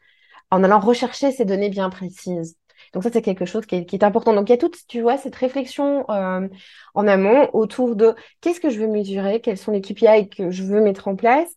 en 0.54 0.64
allant 0.64 0.80
rechercher 0.80 1.32
ces 1.32 1.44
données 1.44 1.70
bien 1.70 1.90
précises. 1.90 2.56
Donc 2.92 3.02
ça, 3.02 3.10
c'est 3.12 3.22
quelque 3.22 3.44
chose 3.44 3.66
qui 3.66 3.74
est, 3.74 4.04
important. 4.04 4.34
Donc 4.34 4.48
il 4.48 4.52
y 4.52 4.54
a 4.54 4.58
toute, 4.58 4.76
tu 4.86 5.00
vois, 5.00 5.16
cette 5.16 5.34
réflexion 5.34 6.08
euh, 6.10 6.48
en 6.94 7.08
amont 7.08 7.48
autour 7.52 7.96
de 7.96 8.14
qu'est-ce 8.40 8.60
que 8.60 8.70
je 8.70 8.78
veux 8.78 8.86
mesurer, 8.86 9.40
quels 9.40 9.58
sont 9.58 9.72
les 9.72 9.80
KPI 9.80 10.28
que 10.28 10.50
je 10.50 10.62
veux 10.62 10.80
mettre 10.80 11.08
en 11.08 11.16
place, 11.16 11.48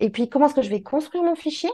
et 0.00 0.10
puis 0.10 0.28
comment 0.28 0.46
est-ce 0.46 0.54
que 0.54 0.62
je 0.62 0.70
vais 0.70 0.82
construire 0.82 1.24
mon 1.24 1.34
fichier. 1.34 1.70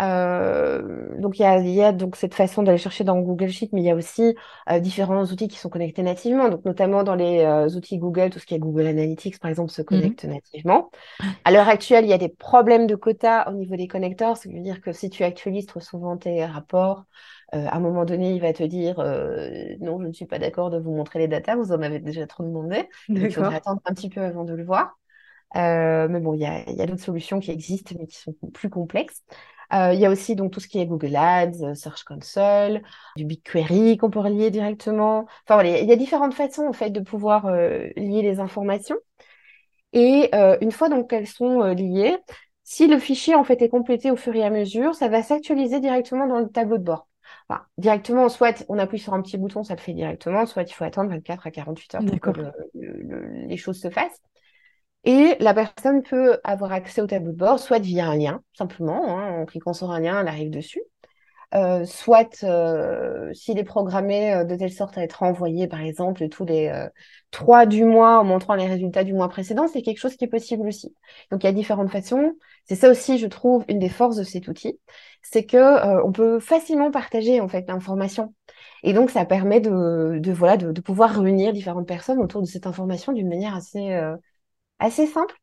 Euh, 0.00 1.18
donc 1.18 1.38
il 1.38 1.42
y 1.42 1.44
a, 1.44 1.58
il 1.58 1.68
y 1.68 1.82
a 1.82 1.92
donc 1.92 2.16
cette 2.16 2.34
façon 2.34 2.62
d'aller 2.62 2.78
chercher 2.78 3.04
dans 3.04 3.18
Google 3.20 3.48
Sheet, 3.48 3.68
mais 3.72 3.82
il 3.82 3.84
y 3.84 3.90
a 3.90 3.94
aussi 3.94 4.34
euh, 4.70 4.80
différents 4.80 5.24
outils 5.24 5.48
qui 5.48 5.58
sont 5.58 5.68
connectés 5.68 6.02
nativement. 6.02 6.48
Donc 6.48 6.64
notamment 6.64 7.02
dans 7.02 7.14
les 7.14 7.40
euh, 7.40 7.68
outils 7.68 7.98
Google, 7.98 8.30
tout 8.30 8.38
ce 8.38 8.46
qui 8.46 8.54
est 8.54 8.58
Google 8.58 8.86
Analytics, 8.86 9.38
par 9.38 9.50
exemple, 9.50 9.70
se 9.70 9.82
connecte 9.82 10.24
nativement. 10.24 10.90
À 11.44 11.52
l'heure 11.52 11.68
actuelle, 11.68 12.04
il 12.04 12.10
y 12.10 12.14
a 12.14 12.18
des 12.18 12.28
problèmes 12.28 12.86
de 12.86 12.94
quotas 12.94 13.50
au 13.50 13.52
niveau 13.52 13.76
des 13.76 13.88
connecteurs, 13.88 14.36
ce 14.36 14.48
qui 14.48 14.54
veut 14.54 14.62
dire 14.62 14.80
que 14.80 14.92
si 14.92 15.10
tu 15.10 15.22
actualises 15.22 15.66
trop 15.66 15.80
souvent 15.80 16.16
tes 16.16 16.44
rapports, 16.44 17.04
à 17.52 17.76
un 17.76 17.80
moment 17.80 18.04
donné, 18.04 18.32
il 18.32 18.40
va 18.40 18.52
te 18.52 18.62
dire 18.62 18.96
non, 19.80 20.00
je 20.00 20.06
ne 20.06 20.12
suis 20.12 20.26
pas 20.26 20.38
d'accord 20.38 20.70
de 20.70 20.78
vous 20.78 20.92
montrer 20.94 21.18
les 21.18 21.28
datas, 21.28 21.56
vous 21.56 21.72
en 21.72 21.82
avez 21.82 21.98
déjà 21.98 22.26
trop 22.26 22.44
demandé. 22.44 22.88
Donc, 23.08 23.24
il 23.24 23.32
faudrait 23.32 23.56
attendre 23.56 23.80
un 23.84 23.92
petit 23.92 24.08
peu 24.08 24.22
avant 24.22 24.44
de 24.44 24.54
le 24.54 24.64
voir. 24.64 24.96
Mais 25.54 26.20
bon, 26.20 26.34
il 26.34 26.40
y 26.40 26.46
a, 26.46 26.68
il 26.70 26.76
y 26.76 26.80
a 26.82 26.86
d'autres 26.86 27.02
solutions 27.02 27.40
qui 27.40 27.50
existent, 27.50 27.94
mais 27.98 28.06
qui 28.06 28.16
sont 28.16 28.34
plus 28.54 28.70
complexes. 28.70 29.24
Euh, 29.72 29.92
il 29.94 30.00
y 30.00 30.06
a 30.06 30.10
aussi 30.10 30.34
donc 30.34 30.52
tout 30.52 30.60
ce 30.60 30.68
qui 30.68 30.80
est 30.80 30.86
Google 30.86 31.14
Ads, 31.16 31.62
euh, 31.62 31.74
Search 31.74 32.02
Console, 32.04 32.82
du 33.16 33.24
BigQuery 33.24 33.96
qu'on 33.96 34.10
peut 34.10 34.18
relier 34.18 34.50
directement. 34.50 35.26
Enfin 35.44 35.54
voilà, 35.54 35.78
il 35.78 35.88
y 35.88 35.92
a 35.92 35.96
différentes 35.96 36.34
façons 36.34 36.66
en 36.66 36.72
fait 36.72 36.90
de 36.90 37.00
pouvoir 37.00 37.46
euh, 37.46 37.88
lier 37.96 38.22
les 38.22 38.40
informations. 38.40 38.96
Et 39.92 40.30
une 40.60 40.70
fois 40.70 40.88
donc 40.88 41.10
qu'elles 41.10 41.26
sont 41.26 41.62
liées, 41.64 42.16
si 42.62 42.86
le 42.86 43.00
fichier 43.00 43.34
en 43.34 43.42
fait 43.42 43.60
est 43.60 43.68
complété 43.68 44.12
au 44.12 44.16
fur 44.16 44.36
et 44.36 44.44
à 44.44 44.50
mesure, 44.50 44.94
ça 44.94 45.08
va 45.08 45.20
s'actualiser 45.24 45.80
directement 45.80 46.28
dans 46.28 46.38
le 46.38 46.48
tableau 46.48 46.78
de 46.78 46.84
bord. 46.84 47.08
enfin, 47.48 47.62
directement, 47.76 48.28
soit 48.28 48.64
on 48.68 48.78
appuie 48.78 49.00
sur 49.00 49.14
un 49.14 49.20
petit 49.20 49.36
bouton, 49.36 49.64
ça 49.64 49.74
le 49.74 49.80
fait 49.80 49.92
directement, 49.92 50.46
soit 50.46 50.62
il 50.62 50.72
faut 50.72 50.84
attendre 50.84 51.10
24 51.10 51.44
à 51.44 51.50
48 51.50 51.94
heures 51.96 52.04
pour 52.04 52.20
que 52.20 52.40
les 53.48 53.56
choses 53.56 53.80
se 53.80 53.90
fassent. 53.90 54.22
Et 55.04 55.36
la 55.40 55.54
personne 55.54 56.02
peut 56.02 56.38
avoir 56.44 56.72
accès 56.72 57.00
au 57.00 57.06
tableau 57.06 57.32
de 57.32 57.36
bord, 57.36 57.58
soit 57.58 57.78
via 57.78 58.06
un 58.06 58.16
lien, 58.16 58.42
simplement, 58.52 59.18
hein, 59.18 59.40
en 59.40 59.46
cliquant 59.46 59.72
sur 59.72 59.90
un 59.90 60.00
lien, 60.00 60.20
elle 60.20 60.28
arrive 60.28 60.50
dessus, 60.50 60.82
euh, 61.52 61.84
soit 61.84 62.44
euh, 62.44 63.32
s'il 63.34 63.58
est 63.58 63.64
programmé 63.64 64.32
euh, 64.32 64.44
de 64.44 64.54
telle 64.54 64.72
sorte 64.72 64.96
à 64.98 65.02
être 65.02 65.24
envoyé, 65.24 65.66
par 65.66 65.80
exemple, 65.80 66.28
tous 66.28 66.44
les 66.44 66.72
trois 67.30 67.66
du 67.66 67.84
mois 67.84 68.20
en 68.20 68.24
montrant 68.24 68.54
les 68.54 68.66
résultats 68.66 69.02
du 69.02 69.14
mois 69.14 69.28
précédent, 69.28 69.66
c'est 69.68 69.82
quelque 69.82 69.98
chose 69.98 70.16
qui 70.16 70.24
est 70.24 70.28
possible 70.28 70.66
aussi. 70.68 70.94
Donc 71.30 71.42
il 71.42 71.46
y 71.46 71.48
a 71.48 71.52
différentes 71.52 71.90
façons. 71.90 72.34
C'est 72.66 72.76
ça 72.76 72.90
aussi, 72.90 73.18
je 73.18 73.26
trouve, 73.26 73.64
une 73.68 73.78
des 73.78 73.88
forces 73.88 74.16
de 74.16 74.22
cet 74.22 74.48
outil, 74.48 74.78
c'est 75.22 75.44
que 75.44 76.04
on 76.04 76.12
peut 76.12 76.38
facilement 76.40 76.90
partager 76.90 77.40
en 77.40 77.48
fait 77.48 77.66
l'information. 77.68 78.34
Et 78.82 78.92
donc 78.92 79.10
ça 79.10 79.24
permet 79.24 79.60
de, 79.60 80.18
de 80.20 80.32
voilà 80.32 80.56
de, 80.56 80.70
de, 80.72 80.80
pouvoir 80.80 81.20
réunir 81.20 81.52
différentes 81.52 81.88
personnes 81.88 82.18
autour 82.20 82.42
de 82.42 82.46
cette 82.46 82.66
information 82.66 83.12
d'une 83.12 83.28
manière 83.28 83.54
assez 83.56 83.98
assez 84.80 85.06
simple 85.06 85.34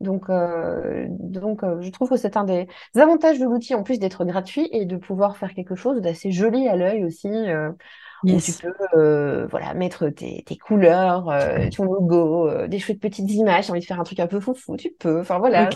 donc, 0.00 0.30
euh, 0.30 1.06
donc 1.10 1.62
euh, 1.62 1.80
je 1.82 1.90
trouve 1.90 2.08
que 2.08 2.16
c'est 2.16 2.38
un 2.38 2.44
des 2.44 2.66
avantages 2.96 3.38
de 3.38 3.44
l'outil, 3.44 3.74
en 3.74 3.82
plus 3.82 3.98
d'être 3.98 4.24
gratuit 4.24 4.68
et 4.72 4.86
de 4.86 4.96
pouvoir 4.96 5.36
faire 5.36 5.52
quelque 5.52 5.74
chose 5.74 6.00
d'assez 6.00 6.32
joli 6.32 6.68
à 6.68 6.76
l'œil 6.76 7.04
aussi, 7.04 7.28
euh, 7.28 7.70
où 8.24 8.40
tu 8.40 8.52
peux 8.52 9.46
voilà, 9.50 9.74
mettre 9.74 10.08
tes, 10.08 10.42
tes 10.46 10.56
couleurs, 10.56 11.26
ton 11.76 11.84
logo, 11.84 12.66
des 12.66 12.78
chouettes 12.78 13.00
petites 13.00 13.30
images, 13.30 13.66
tu 13.66 13.72
envie 13.72 13.80
de 13.80 13.84
faire 13.84 14.00
un 14.00 14.04
truc 14.04 14.20
un 14.20 14.26
peu 14.26 14.40
foufou, 14.40 14.76
tu 14.76 14.90
peux. 14.98 15.20
Enfin 15.20 15.38
voilà, 15.38 15.68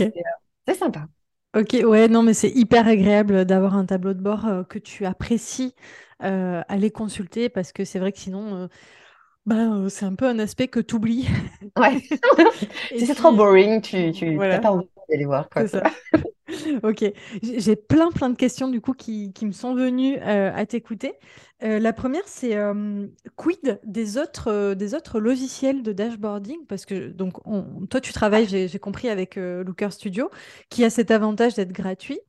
c'est 0.66 0.74
sympa. 0.74 1.06
Ok, 1.54 1.76
ouais, 1.84 2.08
non, 2.08 2.22
mais 2.22 2.34
c'est 2.34 2.50
hyper 2.50 2.88
agréable 2.88 3.44
d'avoir 3.44 3.76
un 3.76 3.84
tableau 3.84 4.14
de 4.14 4.20
bord 4.20 4.46
que 4.68 4.78
tu 4.78 5.04
apprécies 5.04 5.74
aller 6.20 6.90
consulter 6.90 7.50
parce 7.50 7.72
que 7.72 7.84
c'est 7.84 7.98
vrai 7.98 8.10
que 8.10 8.18
sinon 8.18 8.70
bah, 9.46 9.88
c'est 9.88 10.04
un 10.04 10.14
peu 10.14 10.26
un 10.26 10.38
aspect 10.38 10.68
que 10.68 10.80
tu 10.80 10.96
oublies. 10.96 11.28
Ouais. 11.76 12.00
si 12.96 13.04
c'est 13.04 13.16
trop 13.16 13.32
boring, 13.32 13.80
tu 13.80 14.12
tu 14.12 14.36
pas 14.36 14.70
envie 14.70 14.86
d'aller 15.08 15.24
voir. 15.24 15.50
Quoi. 15.50 15.66
Ça. 15.66 15.82
ok. 16.84 17.04
J'ai 17.42 17.74
plein, 17.74 18.12
plein 18.12 18.30
de 18.30 18.36
questions 18.36 18.68
du 18.68 18.80
coup 18.80 18.92
qui, 18.92 19.32
qui 19.32 19.44
me 19.44 19.50
sont 19.50 19.74
venues 19.74 20.18
à 20.18 20.64
t'écouter. 20.66 21.14
la 21.60 21.92
première, 21.92 22.22
c'est 22.26 22.56
quid 23.34 23.80
des 23.82 24.18
autres, 24.18 24.74
des 24.74 24.94
autres 24.94 25.18
logiciels 25.18 25.82
de 25.82 25.92
dashboarding? 25.92 26.64
Parce 26.68 26.86
que 26.86 27.08
donc, 27.08 27.42
toi, 27.90 28.00
tu 28.00 28.12
travailles, 28.12 28.46
j'ai 28.46 28.78
compris, 28.78 29.08
avec 29.08 29.34
Looker 29.34 29.90
Studio, 29.90 30.30
qui 30.70 30.84
a 30.84 30.90
cet 30.90 31.10
avantage 31.10 31.54
d'être 31.56 31.72
gratuit. 31.72 32.20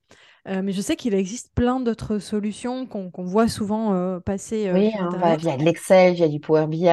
Euh, 0.48 0.62
mais 0.64 0.74
je 0.74 0.82
sais 0.82 0.96
qu'il 0.96 1.16
existe 1.16 1.52
plein 1.56 1.80
d'autres 1.80 2.20
solutions 2.20 2.86
qu'on 2.86 3.12
voit 3.24 3.48
souvent 3.48 3.94
euh, 3.94 4.20
passer. 4.20 4.68
Euh, 4.68 4.74
oui, 4.74 4.92
hein, 4.98 5.10
bah, 5.20 5.38
de 5.38 5.64
l'Excel, 5.64 6.14
via 6.14 6.28
du 6.28 6.40
Power 6.40 6.68
BI, 6.68 6.88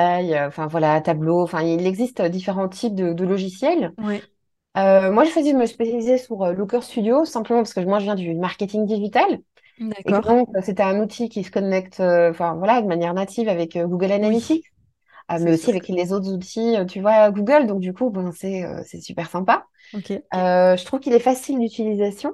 enfin 0.46 0.66
voilà, 0.68 1.00
Tableau. 1.02 1.42
Enfin, 1.42 1.62
il 1.62 1.86
existe 1.86 2.22
différents 2.22 2.68
types 2.68 2.94
de, 2.94 3.24
logiciels. 3.24 3.92
Oui. 3.98 4.22
moi, 4.74 5.24
j'ai 5.24 5.30
choisi 5.30 5.52
de 5.52 5.58
me 5.58 5.66
spécialiser 5.66 6.16
sur 6.16 6.46
Looker 6.52 6.82
Studio 6.82 7.24
simplement 7.26 7.60
parce 7.60 7.74
que 7.74 7.80
moi, 7.80 7.98
je 7.98 8.04
viens 8.04 8.14
du 8.14 8.34
marketing 8.34 8.86
digital. 8.86 9.40
D'accord. 9.78 10.20
donc, 10.22 10.48
c'était 10.62 10.82
un 10.82 11.00
outil 11.00 11.28
qui 11.28 11.44
se 11.44 11.50
connecte, 11.50 12.00
enfin 12.00 12.54
voilà, 12.54 12.80
de 12.80 12.86
manière 12.86 13.12
native 13.12 13.48
avec 13.48 13.76
Google 13.76 14.12
Analytics. 14.12 14.64
mais 15.30 15.52
aussi 15.52 15.68
avec 15.68 15.88
les 15.88 16.14
autres 16.14 16.32
outils, 16.32 16.76
tu 16.88 17.02
vois, 17.02 17.30
Google. 17.30 17.66
Donc, 17.66 17.80
du 17.80 17.92
coup, 17.92 18.08
bon, 18.08 18.32
c'est 18.32 18.64
super 19.02 19.28
sympa. 19.28 19.66
Okay. 19.92 20.22
je 20.32 20.84
trouve 20.86 21.00
qu'il 21.00 21.12
est 21.12 21.20
facile 21.20 21.58
d'utilisation. 21.58 22.32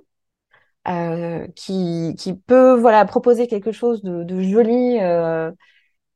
Euh, 0.86 1.46
qui, 1.54 2.14
qui, 2.18 2.32
peut 2.34 2.72
voilà, 2.80 3.04
proposer 3.04 3.46
quelque 3.46 3.72
chose 3.72 4.02
de, 4.02 4.40
joli 4.42 4.98
euh, 5.00 5.52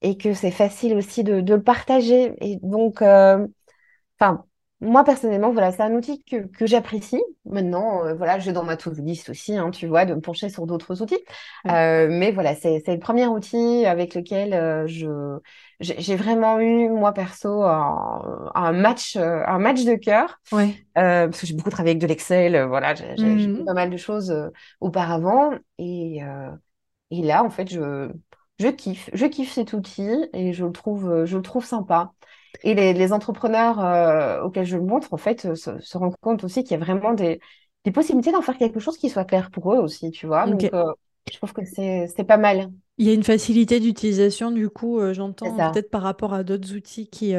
et 0.03 0.17
que 0.17 0.35
c'est 0.35 0.51
facile 0.51 0.97
aussi 0.97 1.25
de, 1.25 1.41
de, 1.43 1.57
partager. 1.57 2.35
Et 2.41 2.59
donc, 2.63 3.03
euh, 3.03 3.47
enfin, 4.21 4.47
moi 4.83 5.05
personnellement, 5.05 5.53
voilà, 5.53 5.71
c'est 5.71 5.83
un 5.83 5.95
outil 5.95 6.25
que, 6.25 6.45
que 6.49 6.67
j'apprécie. 6.67 7.23
Maintenant, 7.45 8.05
euh, 8.05 8.15
voilà, 8.15 8.41
j'ai 8.41 8.53
dans 8.53 8.65
ma 8.65 8.77
to-do 8.77 9.01
list 9.01 9.31
aussi, 9.31 9.57
hein, 9.57 9.71
tu 9.71 9.87
vois, 9.87 10.05
de 10.05 10.15
me 10.15 10.21
pencher 10.21 10.49
sur 10.49 10.67
d'autres 10.67 11.03
outils. 11.03 11.21
Euh, 11.69 12.09
mais 12.11 12.33
voilà, 12.33 12.57
c'est 12.57 12.83
le 12.87 12.99
premier 12.99 13.29
outil 13.29 13.87
avec 13.87 14.15
lequel 14.15 14.53
euh, 14.53 14.87
je 14.89 15.39
j'ai 15.81 16.15
vraiment 16.15 16.61
eu 16.61 16.89
moi 16.89 17.13
perso 17.13 17.63
un, 17.63 18.51
un 18.55 18.73
match 18.73 19.17
un 19.17 19.59
match 19.59 19.85
de 19.85 19.95
cœur. 19.95 20.41
Ouais. 20.53 20.75
parce 20.95 21.41
que 21.41 21.47
j'ai 21.47 21.55
beaucoup 21.55 21.71
travaillé 21.71 21.93
avec 21.93 22.03
de 22.03 22.07
l'Excel, 22.07 22.65
voilà, 22.67 22.95
j'ai 22.95 23.15
mmh. 23.17 23.57
fait 23.57 23.65
pas 23.65 23.75
mal 23.75 23.91
de 23.91 23.97
choses 23.97 24.33
auparavant 24.81 25.53
et 25.79 26.21
et 27.11 27.23
là 27.23 27.43
en 27.43 27.51
fait 27.51 27.69
je 27.69 28.11
je 28.61 28.69
kiffe, 28.69 29.11
je 29.13 29.27
kiffe 29.27 29.53
cet 29.53 29.73
outil 29.73 30.29
et 30.33 30.53
je 30.53 30.65
le 30.65 30.73
trouve 30.73 31.25
je 31.25 31.37
le 31.37 31.43
trouve 31.43 31.65
sympa. 31.65 32.13
Et 32.65 32.75
les, 32.75 33.13
entrepreneurs 33.13 33.81
euh, 33.81 34.43
auxquels 34.43 34.67
je 34.67 34.77
le 34.77 34.83
montre, 34.83 35.13
en 35.13 35.17
fait, 35.17 35.47
euh, 35.47 35.55
se, 35.55 35.99
rendent 35.99 36.17
compte 36.21 36.45
aussi 36.45 36.63
qu'il 36.63 36.73
y 36.79 36.81
a 36.81 36.85
vraiment 36.85 37.13
des, 37.15 37.41
possibilités 37.93 38.33
d'en 38.33 38.43
faire 38.43 38.59
quelque 38.59 38.81
chose 38.81 38.97
qui 38.97 39.09
soit 39.09 39.25
clair 39.25 39.51
pour 39.51 39.73
eux 39.73 39.79
aussi, 39.79 40.11
tu 40.11 40.27
vois. 40.27 40.47
Donc, 40.47 40.65
euh, 40.73 40.93
je 41.31 41.37
trouve 41.37 41.53
que 41.53 41.65
c'est 41.65 42.25
pas 42.27 42.37
mal. 42.37 42.71
Il 42.99 43.07
y 43.07 43.11
a 43.11 43.15
une 43.15 43.25
facilité 43.25 43.81
d'utilisation, 43.81 44.51
du 44.51 44.69
coup, 44.69 45.01
j'entends 45.13 45.57
peut-être 45.73 45.91
par 45.91 46.03
rapport 46.03 46.35
à 46.35 46.45
d'autres 46.45 46.75
outils 46.75 47.09
qui, 47.09 47.35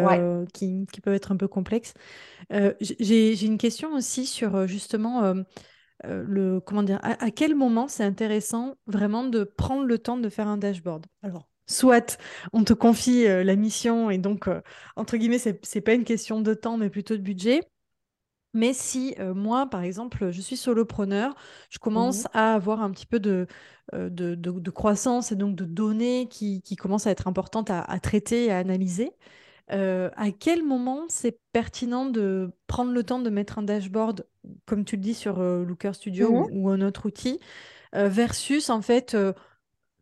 qui, 0.54 0.86
qui, 0.92 1.02
peuvent 1.02 1.14
être 1.14 1.32
un 1.32 1.38
peu 1.38 1.48
complexes. 1.48 1.94
J'ai 2.82 3.46
une 3.46 3.58
question 3.58 3.94
aussi 3.94 4.26
sur 4.26 4.68
justement 4.68 5.34
le 6.04 6.60
comment 6.60 6.84
dire 6.84 7.00
à 7.02 7.32
quel 7.32 7.56
moment 7.56 7.88
c'est 7.88 8.04
intéressant 8.04 8.76
vraiment 8.88 9.24
de 9.24 9.44
prendre 9.44 9.86
le 9.86 10.00
temps 10.00 10.18
de 10.18 10.28
faire 10.28 10.48
un 10.48 10.58
dashboard? 10.58 11.06
Alors 11.22 11.48
soit 11.68 12.18
on 12.52 12.64
te 12.64 12.74
confie 12.74 13.26
euh, 13.26 13.44
la 13.44 13.56
mission 13.56 14.10
et 14.10 14.18
donc, 14.18 14.48
euh, 14.48 14.62
entre 14.96 15.18
guillemets, 15.18 15.40
c'est, 15.40 15.76
n'est 15.76 15.82
pas 15.82 15.94
une 15.94 16.04
question 16.04 16.42
de 16.42 16.54
temps, 16.54 16.78
mais 16.78 16.90
plutôt 16.90 17.16
de 17.16 17.22
budget. 17.22 17.62
Mais 18.56 18.74
si 18.74 19.16
euh, 19.20 19.34
moi, 19.34 19.68
par 19.68 19.82
exemple, 19.82 20.30
je 20.32 20.40
suis 20.40 20.58
solopreneur, 20.58 21.34
je 21.70 21.80
commence 21.80 22.26
mmh. 22.26 22.30
à 22.34 22.54
avoir 22.54 22.84
un 22.84 22.92
petit 22.92 23.08
peu 23.08 23.20
de, 23.20 23.48
de, 23.92 24.70
croissance 24.70 25.32
et 25.32 25.36
donc 25.36 25.56
de 25.56 25.66
données 25.66 26.28
qui, 26.30 26.62
qui 26.62 26.76
commencent 26.76 27.08
à 27.08 27.12
être 27.12 27.28
importantes 27.28 27.72
à, 27.72 28.00
traiter 28.00 28.46
et 28.46 28.52
à 28.52 28.60
analyser, 28.60 29.12
à 29.70 30.32
quel 30.40 30.64
moment 30.64 31.06
c'est 31.10 31.40
pertinent 31.52 32.06
de 32.06 32.52
prendre 32.68 32.92
le 32.92 33.04
temps 33.04 33.18
de 33.18 33.30
mettre 33.32 33.58
un 33.58 33.64
dashboard, 33.64 34.28
comme 34.68 34.86
tu 34.86 34.98
le 34.98 35.02
dis 35.02 35.16
sur 35.16 35.40
Looker 35.40 35.96
Studio 35.96 36.32
mmh. 36.32 36.36
ou, 36.36 36.50
ou, 36.52 36.70
un 36.70 36.82
autre 36.82 37.08
outil, 37.08 37.40
versus 37.92 38.70
en 38.70 38.84
fait 38.84 39.18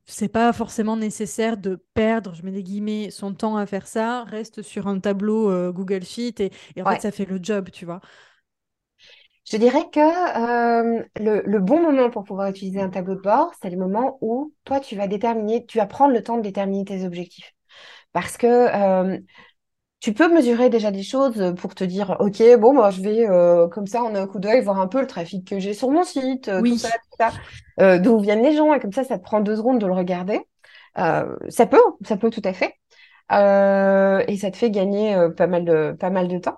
c'est 0.06 0.30
pas 0.30 0.52
forcément 0.54 0.98
nécessaire 0.98 1.58
de 1.58 1.84
perdre, 1.94 2.34
je 2.34 2.44
mets 2.44 2.52
des 2.52 2.64
guillemets, 2.64 3.12
son 3.12 3.34
temps 3.34 3.58
à 3.58 3.66
faire 3.66 3.88
ça, 3.88 4.24
reste 4.24 4.62
sur 4.62 4.88
un 4.88 5.00
tableau 5.00 5.50
euh, 5.50 5.72
Google 5.72 6.04
Sheet 6.04 6.40
et, 6.40 6.52
en 6.82 6.90
fait 6.90 7.02
ça 7.02 7.12
fait 7.12 7.26
le 7.26 7.40
job, 7.42 7.70
tu 7.72 7.86
vois. 7.86 8.02
Je 9.50 9.58
dirais 9.58 9.90
que 9.92 10.00
euh, 10.00 11.04
le, 11.18 11.60
bon 11.60 11.82
moment 11.82 12.10
pour 12.10 12.24
pouvoir 12.24 12.50
utiliser 12.50 12.80
un 12.80 12.90
tableau 12.90 13.16
de 13.16 13.22
bord, 13.22 13.52
c'est 13.62 13.70
le 13.70 13.78
moment 13.78 14.18
où 14.22 14.54
toi 14.64 14.80
tu 14.80 14.96
vas 14.96 15.08
déterminer, 15.08 15.66
tu 15.66 15.78
vas 15.78 15.88
prendre 15.88 16.14
le 16.14 16.24
temps 16.24 16.38
de 16.38 16.44
déterminer 16.44 16.86
tes 16.86 17.06
objectifs. 17.06 17.52
Parce 18.14 18.38
que 18.38 18.48
euh, 18.48 19.20
tu 20.02 20.14
peux 20.14 20.34
mesurer 20.34 20.70
déjà 20.72 20.90
des 20.90 21.04
choses 21.04 21.54
pour 21.58 21.76
te 21.76 21.84
dire, 21.84 22.18
OK, 22.20 22.42
bon, 22.60 22.74
moi, 22.74 22.90
je 22.90 23.02
vais 23.02 23.30
euh, 23.30 23.68
comme 23.68 23.86
ça, 23.86 24.04
en 24.04 24.16
un 24.16 24.26
coup 24.26 24.40
d'œil, 24.40 24.64
voir 24.64 24.80
un 24.80 24.88
peu 24.88 25.00
le 25.00 25.06
trafic 25.06 25.48
que 25.48 25.60
j'ai 25.60 25.76
sur 25.76 25.92
mon 25.92 26.04
site, 26.04 26.48
euh, 26.48 26.60
tout 26.60 26.78
ça, 26.78 26.90
tout 26.90 27.18
ça, 27.20 27.32
euh, 27.80 28.00
d'où 28.00 28.20
viennent 28.20 28.42
les 28.42 28.56
gens, 28.56 28.74
et 28.74 28.80
comme 28.80 28.92
ça, 28.92 29.04
ça 29.04 29.20
te 29.20 29.24
prend 29.24 29.42
deux 29.42 29.56
secondes 29.56 29.80
de 29.80 29.86
le 29.86 29.94
regarder. 29.94 30.42
ça 30.96 31.66
peut, 31.70 31.78
ça 32.04 32.18
peut 32.18 32.32
tout 32.32 32.42
à 32.44 32.54
fait. 32.54 32.74
et 33.30 34.38
ça 34.38 34.50
te 34.50 34.58
fait 34.58 34.72
gagner 34.72 35.16
pas 35.38 35.46
mal 35.46 35.66
de, 35.66 35.96
pas 36.00 36.10
mal 36.10 36.28
de 36.28 36.40
temps. 36.40 36.58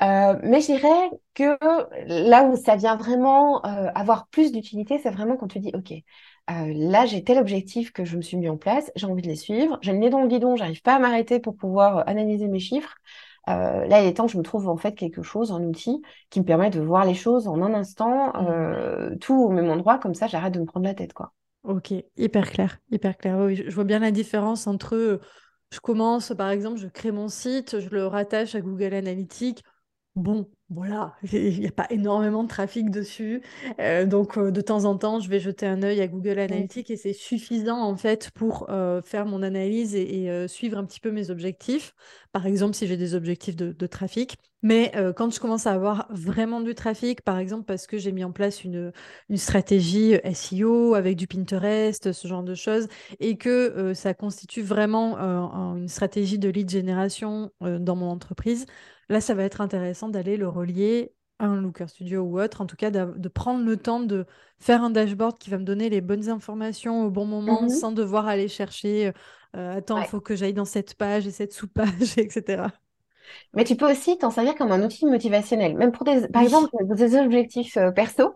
mais 0.00 0.60
je 0.60 0.66
dirais 0.66 1.10
que 1.34 1.58
là 2.06 2.44
où 2.44 2.54
ça 2.54 2.76
vient 2.76 2.94
vraiment 2.96 3.60
avoir 3.60 4.28
plus 4.28 4.52
d'utilité, 4.52 5.00
c'est 5.02 5.10
vraiment 5.10 5.36
quand 5.36 5.48
tu 5.48 5.58
dis, 5.58 5.72
OK, 5.74 5.92
euh, 6.50 6.72
là, 6.74 7.06
j'ai 7.06 7.22
tel 7.22 7.38
objectif 7.38 7.92
que 7.92 8.04
je 8.04 8.16
me 8.16 8.22
suis 8.22 8.36
mis 8.36 8.48
en 8.48 8.56
place, 8.56 8.90
j'ai 8.96 9.06
envie 9.06 9.22
de 9.22 9.28
les 9.28 9.36
suivre, 9.36 9.78
j'ai 9.82 9.92
le 9.92 9.98
nez 9.98 10.10
dans 10.10 10.22
le 10.22 10.28
guidon, 10.28 10.56
j'arrive 10.56 10.82
pas 10.82 10.96
à 10.96 10.98
m'arrêter 10.98 11.40
pour 11.40 11.56
pouvoir 11.56 11.98
euh, 11.98 12.02
analyser 12.06 12.48
mes 12.48 12.58
chiffres. 12.58 12.94
Euh, 13.48 13.86
là, 13.86 14.02
il 14.02 14.08
est 14.08 14.14
temps 14.14 14.26
que 14.26 14.32
je 14.32 14.38
me 14.38 14.42
trouve 14.42 14.68
en 14.68 14.76
fait 14.76 14.94
quelque 14.94 15.22
chose, 15.22 15.52
un 15.52 15.62
outil 15.62 16.02
qui 16.30 16.40
me 16.40 16.44
permet 16.44 16.70
de 16.70 16.80
voir 16.80 17.04
les 17.04 17.14
choses 17.14 17.48
en 17.48 17.62
un 17.62 17.72
instant, 17.74 18.32
mmh. 18.34 19.18
tout 19.18 19.34
au 19.34 19.50
même 19.50 19.70
endroit, 19.70 19.98
comme 19.98 20.14
ça, 20.14 20.26
j'arrête 20.26 20.52
de 20.54 20.60
me 20.60 20.66
prendre 20.66 20.84
la 20.84 20.94
tête, 20.94 21.12
quoi. 21.12 21.32
Ok, 21.64 21.92
hyper 22.16 22.50
clair, 22.50 22.78
hyper 22.90 23.16
clair. 23.16 23.38
Oui, 23.38 23.56
je 23.56 23.74
vois 23.74 23.84
bien 23.84 23.98
la 23.98 24.10
différence 24.10 24.66
entre 24.66 25.20
je 25.70 25.80
commence, 25.80 26.32
par 26.36 26.50
exemple, 26.50 26.78
je 26.78 26.88
crée 26.88 27.10
mon 27.10 27.28
site, 27.28 27.78
je 27.78 27.88
le 27.90 28.06
rattache 28.06 28.54
à 28.54 28.60
Google 28.60 28.94
Analytics. 28.94 29.62
Bon, 30.14 30.48
voilà, 30.70 31.14
il 31.32 31.60
n'y 31.60 31.66
a 31.66 31.72
pas 31.72 31.86
énormément 31.88 32.42
de 32.44 32.48
trafic 32.48 32.90
dessus. 32.90 33.40
Euh, 33.80 34.04
donc, 34.04 34.36
euh, 34.36 34.50
de 34.50 34.60
temps 34.60 34.84
en 34.84 34.98
temps, 34.98 35.18
je 35.18 35.28
vais 35.30 35.40
jeter 35.40 35.66
un 35.66 35.82
œil 35.82 36.00
à 36.02 36.06
Google. 36.06 36.38
Analytics 36.38 36.90
et 36.90 36.96
c'est 36.96 37.14
suffisant 37.14 37.80
en 37.80 37.96
fait 37.96 38.30
pour 38.30 38.68
euh, 38.68 39.00
faire 39.00 39.24
mon 39.24 39.42
analyse 39.42 39.94
et, 39.94 40.24
et, 40.24 40.48
suivre 40.48 40.76
un 40.76 40.84
petit 40.84 41.00
peu 41.00 41.10
mes 41.10 41.30
objectifs. 41.30 41.94
Par 42.32 42.46
exemple, 42.46 42.74
si 42.74 42.86
j'ai 42.86 42.98
des 42.98 43.14
objectifs 43.14 43.56
de, 43.56 43.72
de 43.72 43.86
trafic. 43.86 44.36
Mais 44.60 44.92
quand 45.16 45.32
je 45.32 45.38
commence 45.38 45.68
à 45.68 45.72
avoir 45.72 46.08
vraiment 46.10 46.60
du 46.60 46.74
trafic, 46.74 47.22
par 47.22 47.38
exemple 47.38 47.62
parce 47.64 47.86
que 47.86 47.96
j'ai 47.96 48.10
mis 48.10 48.24
en 48.24 48.32
place 48.32 48.64
une, 48.64 48.92
une 49.28 49.36
stratégie 49.36 50.16
SEO 50.34 50.94
avec 50.94 51.16
du 51.16 51.28
Pinterest, 51.28 52.10
ce 52.10 52.26
genre 52.26 52.42
de 52.42 52.56
choses, 52.56 52.88
et 53.20 53.36
que 53.36 53.92
ça 53.94 54.14
constitue 54.14 54.62
vraiment 54.62 55.16
une 55.16 55.86
stratégie 55.86 56.40
de 56.40 56.48
lead 56.48 56.68
génération 56.68 57.52
dans 57.60 57.94
mon 57.94 58.10
entreprise, 58.10 58.66
Là, 59.08 59.20
ça 59.20 59.34
va 59.34 59.44
être 59.44 59.60
intéressant 59.60 60.08
d'aller 60.08 60.36
le 60.36 60.48
relier 60.48 61.14
à 61.38 61.46
un 61.46 61.60
Looker 61.60 61.88
Studio 61.88 62.22
ou 62.22 62.40
autre, 62.40 62.60
en 62.60 62.66
tout 62.66 62.76
cas 62.76 62.90
de 62.90 63.28
prendre 63.28 63.64
le 63.64 63.76
temps 63.76 64.00
de 64.00 64.26
faire 64.58 64.82
un 64.82 64.90
dashboard 64.90 65.38
qui 65.38 65.50
va 65.50 65.58
me 65.58 65.64
donner 65.64 65.88
les 65.88 66.00
bonnes 66.00 66.28
informations 66.28 67.04
au 67.06 67.10
bon 67.10 67.24
moment 67.26 67.62
Mhm. 67.62 67.68
sans 67.68 67.92
devoir 67.92 68.26
aller 68.26 68.48
chercher 68.48 69.12
euh, 69.56 69.76
attends, 69.76 69.98
il 69.98 70.00
Ouais. 70.02 70.08
faut 70.08 70.20
que 70.20 70.34
j'aille 70.36 70.52
dans 70.52 70.64
cette 70.66 70.94
page 70.94 71.26
et 71.26 71.30
cette 71.30 71.52
sous-page, 71.54 71.86
etc. 72.18 72.68
Mais 73.54 73.64
tu 73.64 73.76
peux 73.76 73.90
aussi 73.90 74.18
t'en 74.18 74.30
servir 74.30 74.54
comme 74.54 74.72
un 74.72 74.82
outil 74.84 75.06
motivationnel, 75.06 75.76
même 75.76 75.92
pour 75.92 76.04
des, 76.04 76.28
par 76.28 76.42
exemple, 76.42 76.68
pour 76.70 76.84
des 76.84 77.16
objectifs 77.16 77.76
euh, 77.76 77.90
perso. 77.90 78.34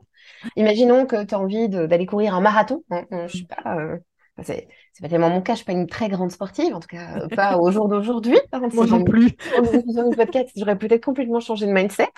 Imaginons 0.57 1.07
que 1.07 1.25
tu 1.25 1.35
as 1.35 1.39
envie 1.41 1.69
d'aller 1.69 2.07
courir 2.07 2.35
un 2.35 2.41
marathon. 2.41 2.83
Hein, 2.91 3.07
je 3.29 3.39
sais 3.39 3.45
pas, 3.47 3.77
euh, 3.79 3.99
c'est 4.43 4.69
pas 5.01 5.09
tellement 5.09 5.31
mon 5.31 5.43
cas, 5.43 5.53
je 5.53 5.59
suis 5.59 5.67
pas 5.67 5.73
une 5.73 5.87
très 5.87 6.09
grande 6.09 6.31
sportive, 6.33 6.75
en 6.75 6.81
tout 6.81 6.89
cas 6.89 7.19
euh, 7.25 7.29
pas 7.29 7.59
au 7.59 7.71
jour 7.71 7.89
d'aujourd'hui. 7.89 8.39
Moi 8.73 8.87
non 8.87 9.05
plus. 9.05 9.31
du 10.11 10.17
podcast, 10.17 10.51
j'aurais 10.57 10.79
peut-être 10.79 11.05
complètement 11.05 11.41
changé 11.41 11.67
de 11.67 11.73
mindset. 11.73 12.09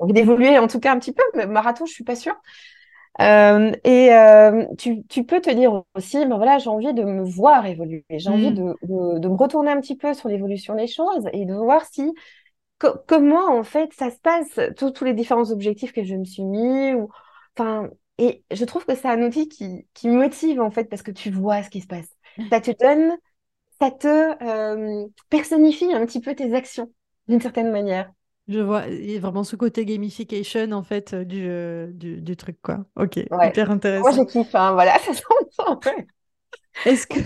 Donc 0.00 0.12
d'évoluer 0.12 0.58
en 0.58 0.66
tout 0.68 0.80
cas 0.80 0.92
un 0.92 0.98
petit 0.98 1.12
peu, 1.12 1.22
mais 1.34 1.46
marathon, 1.46 1.86
je 1.86 1.92
suis 1.92 2.04
pas 2.04 2.16
sûre. 2.16 2.36
Euh, 3.20 3.72
et 3.84 4.12
euh, 4.12 4.66
tu, 4.78 5.04
tu 5.06 5.24
peux 5.24 5.40
te 5.40 5.50
dire 5.50 5.84
aussi, 5.94 6.18
ben 6.26 6.36
voilà, 6.36 6.58
j'ai 6.58 6.70
envie 6.70 6.92
de 6.94 7.04
me 7.04 7.22
voir 7.24 7.66
évoluer, 7.66 8.04
j'ai 8.10 8.30
envie 8.30 8.50
Mm. 8.50 8.54
de, 8.54 8.74
de, 8.82 9.18
de 9.20 9.28
me 9.28 9.36
retourner 9.36 9.70
un 9.70 9.80
petit 9.80 9.96
peu 9.96 10.14
sur 10.14 10.28
l'évolution 10.28 10.74
des 10.74 10.88
choses 10.88 11.28
et 11.32 11.44
de 11.46 11.54
voir 11.54 11.84
si 11.86 12.12
co- 12.78 12.96
comment 13.08 13.48
en 13.58 13.64
fait 13.64 13.92
ça 13.94 14.10
se 14.10 14.18
passe, 14.18 14.60
tous 14.76 14.90
tous 14.92 15.04
les 15.04 15.14
différents 15.14 15.50
objectifs 15.52 15.92
que 15.92 16.04
je 16.04 16.14
me 16.16 16.24
suis 16.24 16.44
mis. 16.44 16.94
Ou... 16.94 17.08
Enfin, 17.58 17.90
et 18.18 18.44
je 18.50 18.64
trouve 18.64 18.84
que 18.86 18.94
c'est 18.94 19.08
un 19.08 19.22
outil 19.22 19.48
qui, 19.48 19.86
qui 19.94 20.08
motive 20.08 20.60
en 20.60 20.70
fait 20.70 20.84
parce 20.86 21.02
que 21.02 21.10
tu 21.10 21.30
vois 21.30 21.62
ce 21.62 21.70
qui 21.70 21.80
se 21.80 21.86
passe. 21.86 22.08
Ça 22.50 22.60
te 22.60 22.70
donne, 22.72 23.16
ça 23.80 23.90
te 23.92 24.08
euh, 24.08 25.06
personnifie 25.30 25.92
un 25.94 26.06
petit 26.06 26.20
peu 26.20 26.34
tes 26.34 26.54
actions 26.54 26.92
d'une 27.28 27.40
certaine 27.42 27.72
manière. 27.72 28.12
Je 28.48 28.58
vois, 28.60 28.86
il 28.88 29.10
y 29.10 29.16
a 29.16 29.20
vraiment 29.20 29.42
ce 29.44 29.56
côté 29.56 29.86
gamification 29.86 30.70
en 30.72 30.82
fait 30.82 31.14
euh, 31.14 31.24
du, 31.24 31.48
euh, 31.48 31.90
du, 31.92 32.20
du 32.20 32.36
truc 32.36 32.58
quoi. 32.62 32.84
Ok, 32.96 33.18
Ouais. 33.30 33.54
hyper 33.56 33.70
Moi, 33.96 34.10
intéressant. 34.10 34.12
je 34.12 34.22
kiffe, 34.22 34.54
hein, 34.54 34.72
voilà, 34.72 34.98
ça 35.00 35.12
s'entend. 35.14 35.84
Ouais. 35.84 36.06
Est-ce 36.84 37.06
que. 37.06 37.20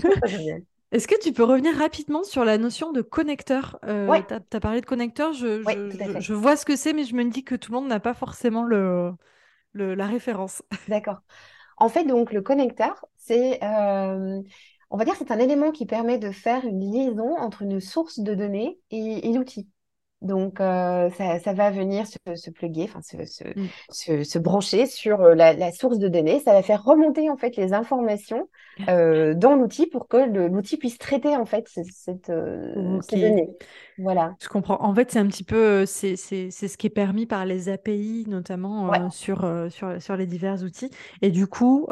Est-ce 0.91 1.07
que 1.07 1.19
tu 1.21 1.33
peux 1.33 1.43
revenir 1.43 1.75
rapidement 1.77 2.23
sur 2.23 2.45
la 2.45 2.57
notion 2.57 2.91
de 2.93 3.01
connecteur? 3.01 3.79
Euh, 3.85 4.21
Ouais, 4.21 4.23
tu 4.23 4.33
as, 4.35 4.59
parlé 4.59 4.81
de 4.81 4.85
connecteur, 4.87 5.33
je, 5.33 5.61
ouais, 5.65 5.81
je- 5.87 5.89
tout 5.89 5.97
à 6.03 6.07
je- 6.07 6.19
fait. 6.21 6.21
je 6.21 6.33
vois 6.33 6.57
ce 6.57 6.65
que 6.65 6.75
c'est, 6.75 6.93
mais 6.93 7.05
je 7.05 7.15
me 7.15 7.25
dis 7.29 7.43
que 7.43 7.55
tout 7.55 7.71
le 7.71 7.79
monde 7.79 7.89
n'a 7.89 7.99
pas 7.99 8.13
forcément 8.15 8.63
le, 8.63 9.11
la 9.73 10.07
référence. 10.07 10.63
D'accord. 10.87 11.21
En 11.77 11.89
fait, 11.89 12.05
donc, 12.05 12.33
le 12.33 12.41
connecteur, 12.41 13.05
c'est, 13.17 13.63
euh, 13.63 14.41
on 14.89 14.97
va 14.97 15.05
dire, 15.05 15.15
c'est 15.17 15.31
un 15.31 15.39
élément 15.39 15.71
qui 15.71 15.85
permet 15.85 16.19
de 16.19 16.31
faire 16.31 16.65
une 16.65 16.81
liaison 16.81 17.37
entre 17.37 17.63
une 17.63 17.79
source 17.81 18.19
de 18.19 18.35
données 18.35 18.79
et 18.91 19.33
l'outil. 19.33 19.69
Donc, 20.21 20.59
euh, 20.59 21.09
ça, 21.11 21.39
ça 21.39 21.53
va 21.53 21.71
venir 21.71 22.05
se, 22.07 22.17
se 22.35 22.49
plugger, 22.51 22.83
enfin, 22.83 23.01
se, 23.01 23.25
se, 23.25 23.43
Mm. 23.55 23.69
se, 23.89 24.23
se 24.23 24.39
brancher 24.39 24.85
sur 24.85 25.21
euh, 25.21 25.35
la, 25.35 25.53
la 25.53 25.71
source 25.71 25.97
de 25.97 26.07
données. 26.07 26.39
Ça 26.39 26.53
va 26.53 26.61
faire 26.63 26.83
remonter, 26.83 27.29
en 27.29 27.37
fait, 27.37 27.55
les 27.55 27.73
informations 27.73 28.49
euh, 28.89 29.33
dans 29.33 29.55
l'outil 29.55 29.87
pour 29.87 30.07
que 30.07 30.17
l'outil 30.17 30.77
puisse 30.77 30.97
traiter, 30.97 31.35
en 31.35 31.45
fait, 31.45 31.67
cette, 31.69 32.29
euh, 32.29 32.99
ces 33.01 33.17
données. 33.17 33.49
Voilà. 33.97 34.35
je 34.41 34.47
comprends. 34.47 34.77
En 34.81 34.95
fait, 34.95 35.11
c'est 35.11 35.19
un 35.19 35.27
petit 35.27 35.43
peu, 35.43 35.85
c'est 35.85 36.15
ce 36.15 36.77
qui 36.77 36.87
est 36.87 36.89
permis 36.89 37.25
par 37.25 37.45
les 37.45 37.67
API, 37.69 38.25
notamment 38.27 38.89
Ouais. 38.89 38.99
sur, 39.09 39.45
sur, 39.69 40.01
sur 40.01 40.15
les 40.15 40.25
divers 40.25 40.63
outils. 40.63 40.89
Et 41.21 41.29
du 41.31 41.47
coup, 41.47 41.87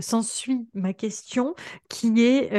s'ensuit 0.00 0.66
ma 0.74 0.92
question 0.94 1.54
qui 1.88 2.24
est 2.24 2.50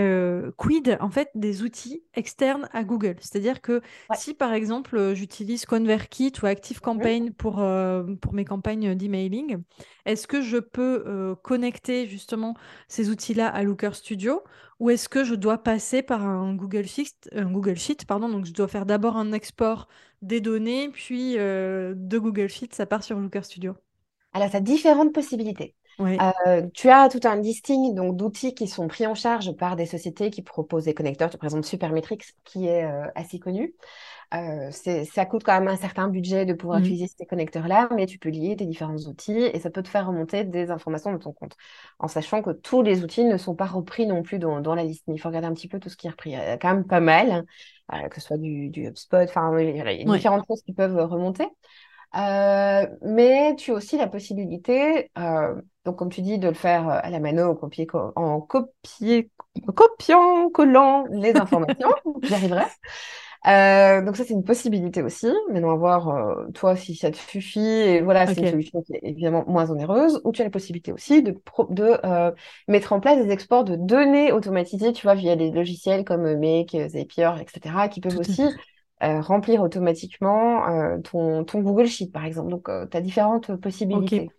quid 0.58 0.98
en 1.00 1.10
fait 1.10 1.30
des 1.36 1.64
outils 1.64 2.03
externes 2.14 2.70
à 2.74 2.84
Google? 2.84 3.16
C'est-à-dire 3.20 3.62
que 3.62 3.81
Ouais. 4.10 4.18
si 4.18 4.34
par 4.34 4.53
exemple 4.53 5.10
euh, 5.11 5.15
j'utilise 5.15 5.65
ConvertKit 5.65 6.33
ou. 6.41 6.45
ActiveCampaign 6.45 7.33
pour, 7.33 7.59
euh, 7.59 8.03
pour 8.21 8.33
mes 8.33 8.45
campagnes 8.45 8.95
d'emailing, 8.95 9.61
est-ce 10.05 10.27
que 10.27 10.41
je 10.41 10.57
peux 10.57 11.03
euh, 11.05 11.35
connecter 11.35 12.07
justement 12.07 12.55
ces 12.87 13.09
outils-là 13.09 13.47
à 13.47 13.63
Looker 13.63 13.93
Studio? 13.93 14.43
Ou 14.79 14.89
est-ce 14.89 15.09
que 15.09 15.24
je 15.24 15.35
dois 15.35 15.59
passer 15.59 16.01
par 16.01 16.25
un 16.25 16.55
Google 16.55 16.87
Sheet, 16.87 17.29
un 17.33 17.51
Google 17.51 17.77
Sheet, 17.77 18.05
pardon, 18.07 18.29
donc 18.29 18.45
je 18.45 18.53
dois 18.53 18.67
faire 18.67 18.85
d'abord 18.87 19.15
un 19.15 19.31
export 19.31 19.87
des 20.21 20.41
données, 20.41 20.89
puis 20.89 21.37
euh, 21.37 21.93
de 21.95 22.17
Google 22.17 22.47
Sheet, 22.47 22.69
ça 22.74 22.85
part 22.85 23.03
sur 23.03 23.19
Looker 23.19 23.43
Studio? 23.43 23.75
Alors, 24.33 24.50
tu 24.50 24.55
as 24.55 24.61
différentes 24.61 25.13
possibilités. 25.13 25.75
Oui. 26.00 26.17
Euh, 26.47 26.67
tu 26.74 26.89
as 26.89 27.09
tout 27.09 27.19
un 27.25 27.35
listing 27.35 27.93
donc 27.93 28.15
d'outils 28.17 28.55
qui 28.55 28.67
sont 28.67 28.87
pris 28.87 29.05
en 29.05 29.13
charge 29.13 29.55
par 29.55 29.75
des 29.75 29.85
sociétés 29.85 30.31
qui 30.31 30.41
proposent 30.41 30.85
des 30.85 30.93
connecteurs. 30.93 31.29
Par 31.29 31.43
exemple, 31.43 31.65
Supermetrics, 31.65 32.33
qui 32.43 32.67
est 32.67 32.85
euh, 32.85 33.05
assez 33.15 33.39
connu. 33.39 33.75
Euh, 34.33 34.72
ça 34.72 35.25
coûte 35.25 35.44
quand 35.44 35.59
même 35.59 35.67
un 35.67 35.75
certain 35.75 36.07
budget 36.07 36.46
de 36.46 36.53
pouvoir 36.53 36.79
Mhm. 36.79 36.79
utiliser 36.79 37.07
ces 37.17 37.25
connecteurs-là, 37.25 37.89
mais 37.94 38.05
tu 38.05 38.17
peux 38.17 38.29
lier 38.29 38.55
tes 38.55 38.65
différents 38.65 38.96
outils 38.96 39.33
et 39.37 39.59
ça 39.59 39.70
peut 39.70 39.83
te 39.83 39.89
faire 39.89 40.07
remonter 40.07 40.46
des 40.46 40.72
informations 40.72 41.11
de 41.11 41.17
ton 41.17 41.33
compte. 41.33 41.55
En 42.00 42.07
sachant 42.07 42.41
que 42.41 42.51
tous 42.51 42.81
les 42.81 43.03
outils 43.03 43.25
ne 43.25 43.35
sont 43.37 43.55
pas 43.55 43.65
repris 43.65 44.07
non 44.07 44.24
plus 44.24 44.39
dans, 44.39 44.61
dans 44.61 44.74
la 44.75 44.83
liste. 44.85 45.03
Il 45.07 45.20
faut 45.20 45.27
regarder 45.29 45.48
un 45.48 45.53
petit 45.53 45.67
peu 45.67 45.79
tout 45.79 45.89
ce 45.89 45.98
qui 45.98 46.07
est 46.07 46.11
repris. 46.11 46.29
Il 46.31 46.33
y 46.33 46.35
a 46.37 46.57
quand 46.57 46.74
même 46.74 46.87
pas 46.87 47.01
mal, 47.01 47.46
euh, 47.94 48.07
que 48.07 48.15
ce 48.22 48.27
soit 48.27 48.37
du, 48.37 48.70
du 48.70 48.87
HubSpot, 48.87 49.17
enfin, 49.17 49.57
il 49.59 49.75
y 49.75 49.81
a 49.81 50.05
différentes 50.11 50.46
choses 50.48 50.61
qui 50.63 50.74
peuvent 50.74 50.96
remonter. 50.98 51.46
Euh, 52.15 52.87
mais 53.03 53.55
tu 53.57 53.72
as 53.72 53.74
aussi 53.75 53.98
la 53.98 54.07
possibilité, 54.07 55.11
euh, 55.17 55.61
donc 55.85 55.98
comme 55.98 56.09
tu 56.11 56.22
dis, 56.22 56.39
de 56.39 56.48
le 56.50 56.53
faire 56.53 56.89
à 56.89 57.09
la 57.09 57.20
mano, 57.22 57.51
en 57.51 57.55
copier, 57.55 57.85
co- 57.87 58.11
en 58.17 58.41
copier, 58.41 59.31
copiant, 59.75 60.50
collant 60.51 61.05
les 61.11 61.37
informations. 61.37 61.89
J'y 62.24 62.33
arriverai. 62.35 62.65
Euh, 63.48 64.04
donc 64.04 64.18
ça, 64.18 64.24
c'est 64.24 64.34
une 64.34 64.44
possibilité 64.44 65.01
aussi. 65.01 65.27
Maintenant, 65.51 65.72
à 65.72 65.75
voir, 65.75 66.10
euh, 66.10 66.48
toi, 66.54 66.75
si 66.75 66.96
ça 66.96 67.10
te 67.12 67.18
suffit. 67.18 67.60
Et 67.60 68.01
voilà, 68.01 68.27
c'est 68.27 68.40
une 68.42 68.48
solution 68.48 68.82
qui 68.84 68.94
est 68.94 69.00
évidemment 69.04 69.44
moins 69.48 69.70
onéreuse. 69.72 70.22
Ou 70.24 70.32
tu 70.32 70.42
as 70.42 70.46
la 70.46 70.51
possibilité 70.51 70.92
aussi 70.94 71.24
de, 71.24 71.32
pro- 71.32 71.68
de 71.72 71.98
euh, 72.06 72.32
mettre 72.68 72.94
en 72.94 73.00
place 73.00 73.18
des 73.24 73.32
exports 73.32 73.64
de 73.64 73.75
données 73.75 74.32
automatisés, 74.32 74.94
tu 74.94 75.04
vois, 75.04 75.16
via 75.16 75.36
des 75.36 75.50
logiciels 75.51 76.06
comme 76.06 76.36
Make, 76.40 76.77
Zapier, 76.90 77.32
etc., 77.42 77.90
qui 77.90 78.00
peuvent 78.01 78.18
Tout 78.18 78.20
aussi 78.20 78.56
euh, 79.04 79.22
remplir 79.22 79.62
automatiquement 79.64 80.68
euh, 80.70 81.00
ton, 81.00 81.44
ton 81.44 81.62
Google 81.62 81.88
Sheet, 81.88 82.12
par 82.12 82.25
exemple. 82.25 82.51
Donc, 82.51 82.66
tu 82.92 82.98
as 82.98 83.01
différentes 83.01 83.56
possibilités. 83.56 84.30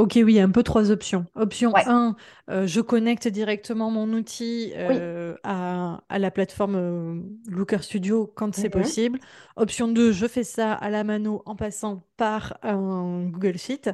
Ok, 0.00 0.18
oui, 0.24 0.40
un 0.40 0.50
peu 0.50 0.62
trois 0.62 0.90
options. 0.90 1.26
Option 1.34 1.74
Ouais, 1.74 1.84
1, 1.84 2.16
euh, 2.48 2.66
je 2.66 2.80
connecte 2.80 3.28
directement 3.28 3.90
mon 3.90 4.10
outil 4.14 4.72
oui. 4.88 4.96
euh, 5.02 5.36
à, 5.42 6.02
à 6.08 6.18
la 6.18 6.30
plateforme 6.30 6.74
euh, 6.76 7.20
Looker 7.48 7.82
Studio 7.82 8.26
quand 8.34 8.54
c'est 8.54 8.68
Mhm. 8.68 8.70
possible. 8.70 9.18
Option 9.56 9.88
2, 9.88 10.10
je 10.12 10.26
fais 10.26 10.42
ça 10.44 10.72
à 10.72 10.88
la 10.88 11.04
mano 11.04 11.42
en 11.44 11.54
passant 11.54 12.02
par 12.16 12.58
un 12.62 13.26
Google 13.28 13.58
Sheet. 13.58 13.90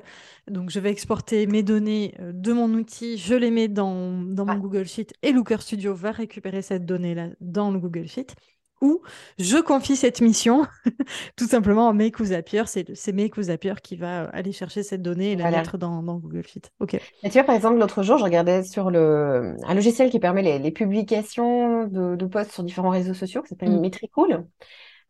Donc, 0.49 0.71
je 0.71 0.79
vais 0.79 0.91
exporter 0.93 1.47
mes 1.49 1.65
données 1.65 2.15
de 2.21 2.53
mon 2.53 2.73
outil, 2.75 3.19
je 3.19 3.35
les 3.35 3.51
mets 3.51 3.67
dans, 3.69 4.23
dans 4.23 4.45
mon. 4.47 4.59
Google 4.59 4.87
Sheet 4.87 5.13
et 5.23 5.33
Looker 5.33 5.61
Studio 5.61 5.93
va 5.95 6.13
récupérer 6.13 6.63
cette 6.63 6.87
donnée-là 6.87 7.31
dans 7.41 7.73
le 7.73 7.81
Google 7.81 8.07
Sheet. 8.07 8.29
Ou 8.83 9.01
je 9.39 9.57
confie 9.59 9.97
cette 9.97 10.21
mission 10.21 10.67
tout 11.37 11.47
simplement 11.47 11.89
à 11.89 11.93
Make 11.93 12.23
Zapier. 12.23 12.63
C'est 12.67 13.13
Make 13.13 13.41
Zapier 13.41 13.75
qui 13.83 13.97
va 13.97 14.25
euh, 14.25 14.29
aller 14.33 14.53
chercher 14.53 14.83
cette 14.83 15.03
donnée 15.03 15.33
et 15.33 15.37
la 15.37 15.47
mettre 15.47 15.79
dans, 15.79 16.03
dans 16.03 16.17
Google 16.17 16.47
Sheet. 16.47 16.71
Ok. 16.81 16.95
Et 17.23 17.29
tu 17.31 17.35
vois, 17.39 17.45
par 17.45 17.55
exemple, 17.55 17.79
l'autre 17.79 18.03
jour, 18.03 18.19
je 18.19 18.25
regardais 18.25 18.63
sur 18.63 18.91
le... 18.91 19.57
un 19.65 19.75
logiciel 19.75 20.11
qui 20.11 20.21
permet 20.21 20.43
les, 20.43 20.59
les 20.59 20.71
publications 20.71 21.85
de, 21.87 22.15
de 22.17 22.27
posts 22.27 22.53
sur 22.53 22.63
différents 22.63 22.91
réseaux 22.91 23.15
sociaux, 23.15 23.43
qui 23.43 23.49
s'appelle 23.49 23.73
Mm. 23.73 23.81
Metricool, 23.81 24.47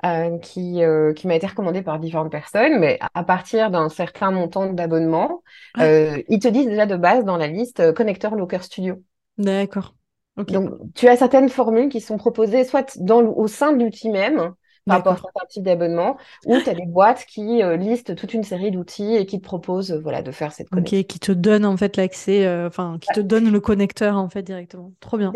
euh, 0.06 0.38
qui, 0.38 0.84
euh, 0.84 1.12
qui 1.14 1.26
m'a 1.28 1.36
été 1.36 1.46
recommandé 1.46 1.82
par 1.82 1.98
différentes 2.00 2.32
personnes, 2.32 2.78
mais 2.80 2.98
à 3.14 3.24
partir 3.24 3.70
d'un 3.70 3.88
certain 3.90 4.30
montant 4.32 4.72
d'abonnement, 4.72 5.42
Ouais. 5.76 5.94
euh, 6.18 6.22
ils 6.28 6.40
te 6.40 6.48
disent 6.48 6.68
déjà 6.68 6.86
de 6.86 6.96
base 6.96 7.24
dans 7.24 7.36
la 7.38 7.48
liste 7.48 7.92
connecteur 7.94 8.36
Looker 8.36 8.62
Studio. 8.62 9.02
D'accord. 9.38 9.95
Ok. 10.36 10.52
Donc, 10.52 10.70
tu 10.94 11.08
as 11.08 11.16
certaines 11.16 11.48
formules 11.48 11.88
qui 11.88 12.00
sont 12.00 12.18
proposées 12.18 12.64
soit 12.64 12.96
dans, 12.98 13.22
au 13.22 13.48
sein 13.48 13.72
de 13.72 13.82
l'outil 13.84 14.10
même, 14.10 14.54
par 14.86 14.98
rapport 14.98 15.14
à 15.14 15.16
certains 15.16 15.46
types 15.48 15.64
d'abonnements, 15.64 16.18
ou 16.44 16.60
tu 16.60 16.70
as 16.70 16.74
des 16.74 16.86
boîtes 16.86 17.24
qui 17.26 17.62
euh, 17.62 17.76
listent 17.76 18.14
toute 18.16 18.32
une 18.34 18.44
série 18.44 18.70
d'outils 18.70 19.16
et 19.16 19.26
qui 19.26 19.38
te 19.40 19.44
proposent 19.44 19.92
euh, 19.92 20.00
voilà, 20.00 20.22
de 20.22 20.30
faire 20.32 20.52
cette 20.52 20.70
Ok, 20.72 20.88
connexion. 20.90 21.04
qui 21.08 21.20
te 21.20 21.30
donne 21.32 21.64
en 21.64 21.76
fait 21.76 21.96
l'accès, 21.96 22.44
euh, 22.44 22.66
enfin, 22.66 22.98
qui 23.00 23.12
te 23.12 23.20
donne 23.20 23.50
le 23.52 23.60
connecteur 23.60 24.16
en 24.16 24.28
fait 24.28 24.42
directement. 24.42 24.92
Trop 25.00 25.16
bien. 25.16 25.32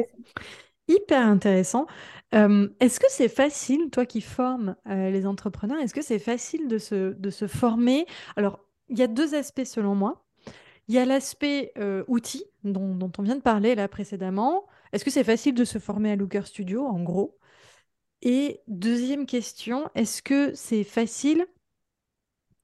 Hyper 0.88 1.24
intéressant. 1.26 1.86
Est-ce 2.32 3.00
que 3.00 3.06
c'est 3.08 3.28
facile, 3.28 3.90
toi 3.90 4.06
qui 4.06 4.20
formes 4.20 4.76
les 4.86 5.26
entrepreneurs, 5.26 5.78
est-ce 5.78 5.94
que 5.94 6.02
c'est 6.02 6.18
facile 6.18 6.68
de 6.68 6.78
se, 6.78 7.12
de 7.12 7.30
se 7.30 7.46
former? 7.46 8.06
Alors, 8.36 8.58
il 8.88 8.98
y 8.98 9.02
a 9.02 9.06
deux 9.06 9.34
aspects 9.34 9.64
selon 9.64 9.94
moi. 9.94 10.24
Il 10.88 10.94
y 10.94 10.98
a 10.98 11.04
l'aspect 11.04 11.72
outil 12.08 12.44
dont, 12.64 12.94
dont 12.96 13.12
on 13.18 13.22
vient 13.22 13.36
de 13.36 13.42
parler 13.42 13.74
là 13.76 13.88
précédemment. 13.88 14.64
Est-ce 14.92 15.04
que 15.04 15.10
c'est 15.10 15.24
facile 15.24 15.54
de 15.54 15.64
se 15.64 15.78
former 15.78 16.12
à 16.12 16.16
Looker 16.16 16.46
Studio, 16.46 16.84
en 16.86 17.02
gros? 17.02 17.38
Et 18.22 18.60
deuxième 18.68 19.26
question, 19.26 19.88
est-ce 19.94 20.22
que 20.22 20.52
c'est 20.54 20.84
facile, 20.84 21.46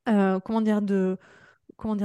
euh, 0.08 0.38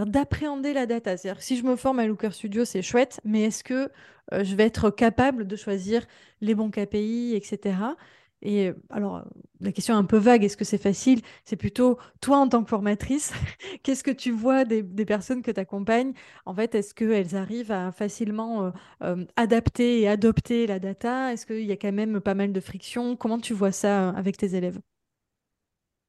d'appréhender 0.06 0.74
la 0.74 0.86
data? 0.86 1.18
C'est-à-dire 1.18 1.42
si 1.42 1.58
je 1.58 1.64
me 1.64 1.76
forme 1.76 2.00
à 2.00 2.06
Looker 2.06 2.32
Studio, 2.34 2.66
c'est 2.66 2.82
chouette, 2.82 3.20
mais 3.24 3.44
est-ce 3.44 3.64
que 3.64 3.90
euh, 4.34 4.44
je 4.44 4.56
vais 4.56 4.64
être 4.66 4.90
capable 4.90 5.48
de 5.48 5.56
choisir 5.56 6.06
les 6.42 6.56
bons 6.56 6.72
KPI, 6.72 7.34
etc. 7.36 7.96
Et 8.42 8.70
euh, 8.70 8.74
alors, 8.90 9.24
la 9.60 9.72
question 9.72 9.94
est 9.94 9.98
un 9.98 10.04
peu 10.04 10.18
vague, 10.18 10.44
est-ce 10.44 10.58
que 10.58 10.66
c'est 10.66 10.78
facile? 10.78 11.22
C'est 11.44 11.56
plutôt 11.56 12.00
toi 12.22 12.38
en 12.38 12.48
tant 12.50 12.64
que 12.64 12.70
formatrice, 12.70 13.34
qu'est-ce 13.84 14.04
que 14.04 14.12
tu 14.12 14.32
vois 14.32 14.66
des, 14.66 14.84
personnes 15.06 15.42
que 15.42 15.52
tu 15.52 15.60
accompagnes? 15.60 16.14
En 16.46 16.54
fait, 16.54 16.74
est-ce 16.76 16.94
qu'elles 16.94 17.36
arrivent 17.36 17.72
à 17.72 17.92
facilement 17.92 18.64
euh, 18.66 18.72
euh, 19.04 19.26
adapter 19.36 20.02
et 20.02 20.08
adopter 20.08 20.66
la 20.68 20.80
data? 20.80 21.34
Est-ce 21.34 21.46
qu'il 21.46 21.66
y 21.66 21.72
a 21.72 21.78
quand 21.78 21.92
même 21.92 22.20
pas 22.20 22.34
mal 22.34 22.52
de 22.52 22.60
friction? 22.60 23.16
Comment 23.16 23.40
tu 23.40 23.54
vois 23.54 23.72
ça 23.72 24.10
avec 24.10 24.38
tes 24.38 24.56
élèves? 24.56 24.80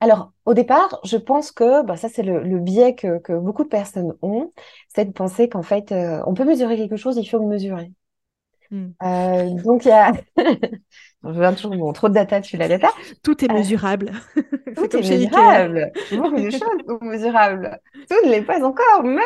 Alors, 0.00 0.32
au 0.46 0.54
départ, 0.54 1.00
je 1.04 1.16
pense 1.16 1.52
que 1.52 1.84
bah, 1.84 1.96
ça, 1.96 2.08
c'est 2.08 2.24
le, 2.24 2.58
biais 2.58 2.94
que, 2.96 3.38
beaucoup 3.38 3.62
de 3.62 3.68
personnes 3.68 4.16
ont, 4.22 4.50
c'est 4.88 5.04
de 5.04 5.12
penser 5.12 5.48
qu'en 5.48 5.62
fait, 5.62 5.94
on 6.26 6.34
peut 6.34 6.44
mesurer 6.44 6.76
quelque 6.76 6.96
chose, 6.96 7.16
il 7.18 7.26
faut 7.26 7.38
le 7.38 7.46
mesurer. 7.46 7.92
Hmm. 8.72 8.90
Euh, 9.04 9.50
donc, 9.62 9.84
il 9.84 9.88
y 9.88 9.92
a... 9.92 10.12
Je 11.24 11.28
reviens 11.28 11.54
toujours, 11.54 11.76
bon, 11.76 11.92
trop 11.92 12.08
de 12.08 12.14
data, 12.14 12.40
tu 12.40 12.56
la 12.56 12.68
data. 12.68 12.88
Tout 13.22 13.44
est 13.44 13.50
Euh, 13.50 13.54
mesurable. 13.54 14.12
Tout 14.74 14.84
est 14.96 15.02
mesurable. 15.02 15.92
Beaucoup 16.10 16.40
de 16.40 16.50
choses 16.50 16.60
sont 16.88 16.98
mesurables. 17.02 17.78
Tout 18.08 18.16
ne 18.26 18.30
l'est 18.30 18.42
pas 18.42 18.64
encore, 18.64 19.04
mais 19.04 19.22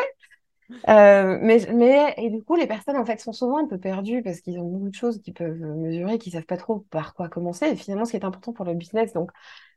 Euh, 0.89 1.39
mais, 1.41 1.59
mais, 1.73 2.13
et 2.17 2.29
du 2.29 2.43
coup, 2.43 2.55
les 2.55 2.67
personnes, 2.67 2.97
en 2.97 3.05
fait, 3.05 3.19
sont 3.19 3.33
souvent 3.33 3.57
un 3.59 3.67
peu 3.67 3.79
perdues 3.79 4.23
parce 4.23 4.41
qu'ils 4.41 4.59
ont 4.59 4.65
beaucoup 4.69 4.89
de 4.89 4.95
choses 4.95 5.21
qu'ils 5.21 5.33
peuvent 5.33 5.59
mesurer, 5.59 6.19
qu'ils 6.19 6.33
savent 6.33 6.45
pas 6.45 6.57
trop 6.57 6.79
par 6.91 7.13
quoi 7.15 7.29
commencer. 7.29 7.67
Et 7.67 7.75
finalement, 7.77 8.05
ce 8.05 8.11
qui 8.11 8.17
est 8.17 8.25
important 8.25 8.53
pour 8.53 8.65
le 8.65 8.73
business. 8.75 9.13
Donc, 9.13 9.31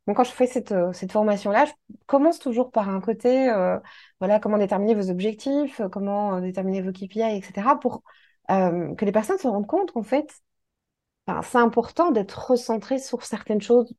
donc 0.07 0.17
quand 0.17 0.25
je 0.25 0.33
fais 0.33 0.47
cette, 0.47 0.75
cette 0.95 1.13
formation-là, 1.13 1.67
je 1.67 1.73
commence 2.07 2.39
toujours 2.41 2.71
par 2.73 2.89
un 2.89 3.01
côté, 3.01 3.51
euh, 3.51 3.79
voilà, 4.21 4.41
comment 4.41 4.59
déterminer 4.59 4.95
vos 4.95 5.11
objectifs, 5.11 5.81
comment 5.93 6.41
déterminer 6.41 6.83
vos 6.83 6.93
KPI, 6.93 7.23
etc., 7.39 7.79
pour 7.81 8.03
euh, 8.51 8.95
que 8.95 9.05
les 9.05 9.13
personnes 9.13 9.39
se 9.39 9.49
rendent 9.49 9.67
compte 9.67 9.93
qu'en 9.93 10.03
fait, 10.03 10.31
enfin, 11.27 11.43
c'est 11.43 11.59
important 11.59 12.11
d'être 12.11 12.51
recentré 12.51 12.99
sur 12.99 13.25
certaines 13.25 13.61
choses 13.61 13.95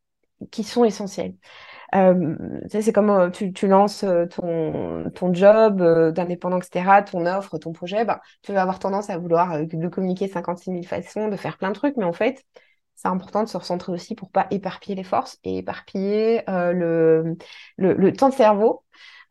qui 0.51 0.63
sont 0.63 0.85
essentielles. 0.85 1.35
Euh, 1.95 2.35
tu 2.63 2.69
sais, 2.71 2.81
c'est 2.83 2.93
comme 2.93 3.09
euh, 3.11 3.29
tu, 3.31 3.53
tu 3.53 3.67
lances 3.67 4.03
euh, 4.03 4.25
ton, 4.27 5.09
ton 5.15 5.33
job 5.33 5.81
euh, 5.81 6.11
d'indépendant, 6.11 6.59
etc., 6.59 7.03
ton 7.03 7.25
offre, 7.25 7.57
ton 7.59 7.73
projet, 7.73 8.05
ben, 8.05 8.19
tu 8.43 8.53
vas 8.53 8.61
avoir 8.63 8.79
tendance 8.79 9.09
à 9.09 9.17
vouloir 9.17 9.53
euh, 9.53 9.65
le 9.71 9.89
communiquer 9.89 10.27
56 10.27 10.71
000 10.71 10.87
façons, 10.87 11.29
de 11.29 11.37
faire 11.37 11.57
plein 11.57 11.69
de 11.69 11.75
trucs, 11.75 11.97
mais 11.97 12.05
en 12.05 12.13
fait, 12.13 12.45
c'est 12.95 13.07
important 13.07 13.43
de 13.43 13.49
se 13.49 13.57
recentrer 13.57 13.91
aussi 13.91 14.15
pour 14.15 14.31
pas 14.31 14.47
éparpiller 14.51 14.95
les 14.95 15.03
forces 15.03 15.39
et 15.43 15.57
éparpiller 15.59 16.49
euh, 16.49 16.73
le, 16.73 17.37
le, 17.77 17.93
le 17.93 18.13
temps 18.13 18.29
de 18.29 18.33
cerveau. 18.35 18.83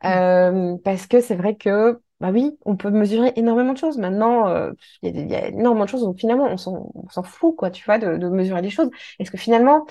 Mm. 0.02 0.08
Euh, 0.10 0.76
parce 0.84 1.06
que 1.06 1.20
c'est 1.20 1.36
vrai 1.36 1.56
que, 1.56 2.00
bah 2.20 2.30
oui, 2.32 2.58
on 2.64 2.76
peut 2.76 2.90
mesurer 2.90 3.32
énormément 3.36 3.72
de 3.72 3.78
choses. 3.78 3.98
Maintenant, 3.98 4.48
euh, 4.48 4.72
il 5.02 5.16
y 5.16 5.18
a, 5.18 5.22
il 5.22 5.30
y 5.30 5.34
a 5.36 5.48
énormément 5.48 5.84
de 5.86 5.90
choses, 5.90 6.02
donc 6.02 6.18
finalement, 6.18 6.46
on 6.46 6.56
s'en 6.58 7.22
fout, 7.22 7.56
quoi, 7.56 7.70
tu 7.70 7.84
vois, 7.84 7.98
de, 7.98 8.16
de 8.16 8.28
mesurer 8.28 8.62
les 8.62 8.70
choses. 8.70 8.90
Est-ce 9.18 9.30
que 9.30 9.38
finalement, 9.38 9.86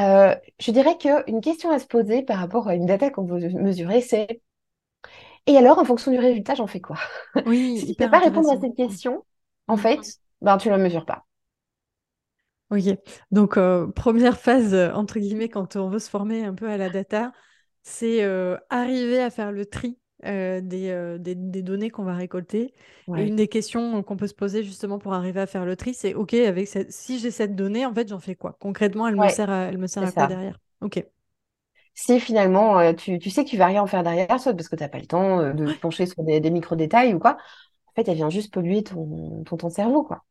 euh, 0.00 0.34
je 0.60 0.70
dirais 0.72 0.98
qu'une 0.98 1.40
question 1.42 1.70
à 1.70 1.78
se 1.78 1.86
poser 1.86 2.22
par 2.22 2.38
rapport 2.38 2.68
à 2.68 2.74
une 2.74 2.86
data 2.86 3.10
qu'on 3.10 3.24
veut 3.26 3.40
mesurer, 3.50 4.00
c'est 4.02 4.42
et 5.46 5.56
alors, 5.56 5.78
en 5.78 5.84
fonction 5.84 6.10
du 6.12 6.18
résultat, 6.18 6.54
j'en 6.54 6.66
fais 6.66 6.80
quoi? 6.80 6.96
Oui, 7.44 7.56
Si 7.74 7.86
tu 7.86 7.92
ne 7.92 7.96
peux 8.06 8.10
pas 8.10 8.20
répondre 8.20 8.50
à 8.50 8.58
cette 8.60 8.76
question, 8.76 9.24
en 9.68 9.76
Mm. 9.76 9.76
fait, 9.76 10.18
ben, 10.40 10.58
tu 10.58 10.68
ne 10.68 10.72
la 10.74 10.78
mesures 10.82 11.06
pas. 11.06 11.26
Ok, 12.70 12.84
donc 13.32 13.56
euh, 13.56 13.88
première 13.90 14.38
phase, 14.38 14.74
entre 14.94 15.18
guillemets, 15.18 15.48
quand 15.48 15.74
on 15.74 15.88
veut 15.88 15.98
se 15.98 16.08
former 16.08 16.44
un 16.44 16.54
peu 16.54 16.68
à 16.70 16.76
la 16.76 16.88
data, 16.88 17.32
c'est 17.82 18.22
euh, 18.22 18.56
arriver 18.70 19.20
à 19.20 19.30
faire 19.30 19.50
le 19.50 19.66
tri 19.66 19.98
euh, 20.24 20.60
des, 20.60 20.90
euh, 20.90 21.18
des, 21.18 21.34
des 21.34 21.62
données 21.62 21.90
qu'on 21.90 22.04
va 22.04 22.14
récolter. 22.14 22.74
Et 23.16 23.26
une 23.26 23.36
des 23.36 23.48
questions 23.48 24.02
qu'on 24.02 24.16
peut 24.16 24.26
se 24.26 24.34
poser 24.34 24.62
justement 24.62 24.98
pour 24.98 25.14
arriver 25.14 25.40
à 25.40 25.46
faire 25.46 25.64
le 25.64 25.76
tri, 25.76 25.94
c'est 25.94 26.14
OK, 26.14 26.34
avec 26.34 26.68
cette... 26.68 26.92
si 26.92 27.18
j'ai 27.18 27.30
cette 27.30 27.56
donnée, 27.56 27.86
en 27.86 27.94
fait, 27.94 28.08
j'en 28.08 28.20
fais 28.20 28.34
quoi? 28.34 28.56
Concrètement, 28.60 29.08
elle 29.08 29.16
me 29.16 29.28
sert 29.28 29.50
à... 29.50 29.64
elle 29.64 29.78
me 29.78 29.86
sert 29.86 30.02
à 30.02 30.12
quoi 30.12 30.26
derrière? 30.26 30.58
OK. 30.80 31.04
Si 31.94 32.20
finalement, 32.20 32.78
euh, 32.78 32.92
tu, 32.92 33.18
tu 33.18 33.30
sais 33.30 33.44
que 33.44 33.50
tu 33.50 33.56
vas 33.56 33.66
rien 33.66 33.82
en 33.82 33.86
faire 33.86 34.02
derrière, 34.02 34.40
soit 34.40 34.54
parce 34.54 34.68
que 34.68 34.76
tu 34.76 34.82
n'as 34.82 34.88
pas 34.88 34.98
le 35.00 35.06
temps 35.06 35.52
de 35.52 35.66
te 35.66 35.78
pencher 35.78 36.06
sur 36.06 36.22
des, 36.22 36.40
des 36.40 36.50
micro-détails 36.50 37.14
ou 37.14 37.18
quoi, 37.18 37.36
en 37.86 37.92
fait, 37.94 38.08
elle 38.08 38.16
vient 38.16 38.30
juste 38.30 38.52
polluer 38.52 38.82
ton, 38.82 39.42
ton, 39.44 39.56
ton 39.56 39.68
cerveau, 39.70 40.04
quoi. 40.04 40.24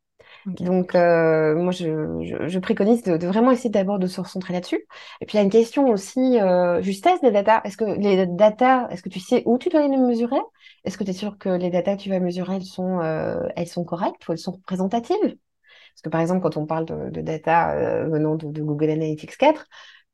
Donc, 0.46 0.96
euh, 0.96 1.56
moi, 1.56 1.72
je, 1.72 2.60
préconise 2.60 3.04
de, 3.04 3.28
vraiment 3.28 3.52
essayer 3.52 3.70
d'abord 3.70 4.00
de 4.00 4.08
se 4.08 4.22
recentrer 4.22 4.54
là-dessus. 4.54 4.86
Et 5.22 5.26
puis, 5.26 5.36
il 5.36 5.38
y 5.38 5.42
a 5.42 5.44
une 5.44 5.50
question 5.50 5.90
aussi, 5.90 6.40
euh, 6.40 6.82
justesse 6.82 7.22
des 7.22 7.32
data. 7.32 7.62
Est-ce 7.64 7.78
que 7.78 7.86
les 7.86 8.26
data, 8.26 8.88
est-ce 8.92 9.04
que 9.04 9.10
tu 9.10 9.20
sais 9.20 9.44
où 9.46 9.58
tu 9.58 9.70
dois 9.70 9.88
les 9.88 9.98
mesurer? 9.98 10.40
Est-ce 10.86 10.98
que 10.98 11.04
tu 11.04 11.12
es 11.12 11.14
sûr 11.14 11.38
que 11.38 11.50
les 11.50 11.70
data 11.70 11.96
que 11.96 12.02
tu 12.02 12.10
vas 12.10 12.20
mesurer, 12.20 12.56
elles 12.56 12.64
sont, 12.64 13.00
euh, 13.02 13.48
elles 13.56 13.68
sont 13.68 13.84
correctes 13.84 14.28
ou 14.28 14.32
elles 14.32 14.38
sont 14.38 14.54
représentatives? 14.54 15.18
Parce 15.22 16.02
que, 16.04 16.10
par 16.10 16.22
exemple, 16.22 16.42
quand 16.42 16.58
on 16.58 16.66
parle 16.66 16.86
de, 16.86 17.22
data 17.22 18.06
venant 18.08 18.36
de, 18.36 18.48
de 18.48 18.62
Google 18.62 18.92
Analytics 18.92 19.38
4, 19.38 19.66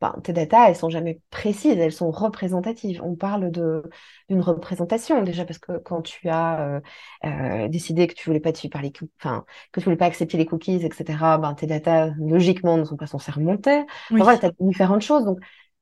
ben, 0.02 0.14
tes 0.24 0.34
data, 0.34 0.70
elles 0.70 0.76
sont 0.76 0.90
jamais 0.90 1.22
précises, 1.30 1.78
elles 1.78 1.92
sont 1.94 2.12
représentatives. 2.12 3.02
On 3.04 3.16
parle 3.16 3.50
de 3.52 3.84
d'une 4.30 4.42
représentation 4.42 5.22
déjà 5.24 5.46
parce 5.46 5.58
que 5.60 5.78
quand 5.78 6.02
tu 6.02 6.28
as 6.30 6.60
euh, 6.68 6.82
euh, 7.26 7.68
décidé 7.70 8.08
que 8.08 8.14
tu 8.14 8.26
voulais 8.30 8.40
pas 8.42 8.52
te 8.52 8.58
suivre 8.58 8.74
par 8.74 8.82
les 8.82 8.92
cookies, 8.92 9.12
enfin 9.22 9.46
que 9.72 9.80
tu 9.80 9.86
voulais 9.86 9.98
pas 9.98 10.06
accepter 10.06 10.38
les 10.38 10.46
cookies, 10.46 10.84
etc. 10.86 11.38
Ben 11.38 11.54
tes 11.56 11.68
data 11.68 12.10
logiquement 12.20 12.78
ne 12.78 12.84
sont 12.84 12.98
pas 12.98 13.08
censées 13.08 13.32
remonter. 13.32 13.80
Enfin 14.18 14.26
voilà, 14.26 14.38
Oui, 14.38 14.40
tu 14.40 14.46
as 14.48 14.52
différentes 14.60 15.02
choses. 15.02 15.24
Donc 15.26 15.40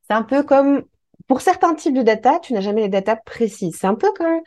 c'est 0.08 0.14
un 0.14 0.24
peu 0.24 0.44
comme 0.44 0.84
pour 1.28 1.42
certains 1.42 1.74
types 1.76 1.96
de 1.96 2.02
data, 2.04 2.40
tu 2.40 2.54
n'as 2.54 2.62
jamais 2.62 2.82
les 2.82 2.90
data 2.90 3.16
précises. 3.16 3.78
C'est 3.80 3.88
un 3.88 3.96
peu 3.96 4.12
comme 4.14 4.42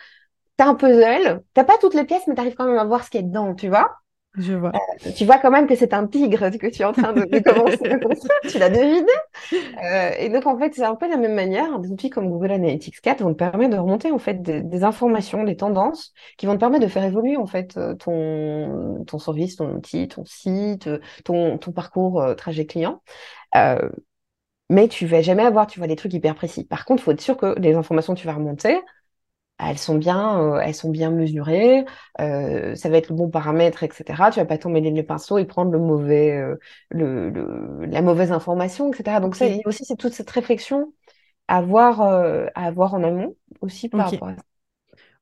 t'as 0.57 0.66
un 0.68 0.74
puzzle, 0.74 1.42
t'as 1.55 1.64
pas 1.64 1.79
toutes 1.79 1.94
les 1.94 2.05
pièces, 2.05 2.26
mais 2.29 2.35
tu 2.35 2.40
arrives 2.40 2.55
quand 2.55 2.66
même 2.66 2.79
à 2.79 2.85
voir 2.85 3.05
ce 3.05 3.11
qu'il 3.11 3.20
y 3.20 3.24
a 3.24 3.26
dedans, 3.26 3.55
tu 3.55 3.68
vois? 3.68 3.90
Je 4.38 4.55
vois. 4.55 4.72
Tu 5.16 5.25
vois 5.25 5.38
quand 5.38 5.51
même 5.51 5.66
que 5.66 5.75
c'est 5.77 5.94
un 5.94 6.07
tigre 6.07 6.51
que 6.51 6.66
tu 6.66 6.83
es 6.83 6.85
en 6.85 6.92
train 6.92 7.12
de, 7.12 7.25
de 7.25 7.38
commencer 7.38 7.87
à 7.88 7.99
construire, 7.99 8.38
tu 8.49 8.59
l'as 8.59 8.68
deviné. 8.70 9.07
Euh, 9.83 10.11
et 10.18 10.29
donc, 10.29 10.46
en 10.46 10.59
fait, 10.59 10.75
c'est 10.75 10.85
un 10.85 10.94
peu 10.94 11.07
de 11.07 11.12
la 11.12 11.16
même 11.18 11.35
manière. 11.35 11.79
Des 11.79 11.90
outils 11.90 12.11
comme 12.11 12.29
Google 12.31 12.53
Analytics 12.53 13.01
4 13.01 13.22
vont 13.22 13.33
te 13.33 13.38
permettre 13.38 13.75
de 13.75 13.79
remonter 13.81 14.11
en 14.12 14.18
fait 14.18 14.42
des, 14.42 14.62
des 14.62 14.85
informations, 14.85 15.44
des 15.44 15.57
tendances 15.57 16.12
qui 16.38 16.46
vont 16.46 16.55
te 16.55 16.61
permettre 16.61 16.85
de 16.85 16.90
faire 16.90 17.05
évoluer 17.05 17.37
en 17.37 17.46
fait 17.46 17.77
euh, 17.77 17.94
ton, 17.94 19.05
ton 19.07 19.18
service, 19.18 19.57
ton 19.57 19.75
outil, 19.75 20.09
ton 20.09 20.25
site, 20.25 20.87
euh, 20.88 20.99
ton, 21.25 21.59
ton 21.59 21.72
parcours 21.72 22.20
euh, 22.22 22.35
trajet 22.35 22.66
client. 22.66 23.03
Euh, 23.57 23.88
mais 24.70 24.88
tu 24.88 25.07
vas 25.07 25.22
jamais 25.22 25.44
avoir, 25.44 25.66
tu 25.66 25.79
vois, 25.79 25.87
des 25.88 25.96
trucs 25.96 26.12
hyper 26.14 26.35
précis. 26.35 26.64
Par 26.64 26.85
contre, 26.85 27.03
il 27.03 27.05
faut 27.05 27.11
être 27.12 27.20
sûr 27.20 27.37
que 27.37 27.55
les 27.59 27.75
informations 27.75 28.14
que 28.14 28.20
tu 28.20 28.27
vas 28.27 28.35
remonter, 28.35 28.77
elles 29.59 29.79
sont 29.79 29.97
bien, 29.97 30.40
euh, 30.40 30.59
elles 30.61 30.75
sont 30.75 30.90
bien 30.90 31.11
mesurées, 31.11 31.85
euh, 32.21 32.75
ça 32.75 32.88
va 32.90 32.99
être 32.99 33.09
le 33.11 33.16
bon 33.16 33.31
paramètre, 33.31 33.83
etc. 33.83 34.31
Tu 34.31 34.40
vas 34.40 34.47
pas 34.47 34.59
t'emmêler 34.59 34.90
les 34.90 35.03
pinceaux 35.03 35.38
et 35.38 35.45
prendre 35.47 35.71
le 35.73 35.79
mauvais, 35.79 36.33
euh, 36.37 36.57
le, 36.90 37.31
le- 37.31 37.85
la 37.87 38.03
mauvaise 38.03 38.33
information, 38.33 38.92
etc. 38.92 39.21
Donc 39.21 39.35
ça, 39.37 39.47
il 39.47 39.53
OK. 39.53 39.62
y 39.62 39.62
a 39.64 39.69
aussi 39.69 39.85
c'est 39.85 39.97
toute 39.97 40.12
cette 40.14 40.31
réflexion 40.31 40.92
à 41.49 41.59
avoir, 41.59 42.01
à 42.03 42.49
avoir 42.66 42.95
en 42.95 43.03
amont 43.05 43.37
aussi 43.62 43.88
par 43.90 44.07
OK. 44.07 44.12
rapport 44.12 44.29
à 44.29 44.37
ça. 44.37 44.42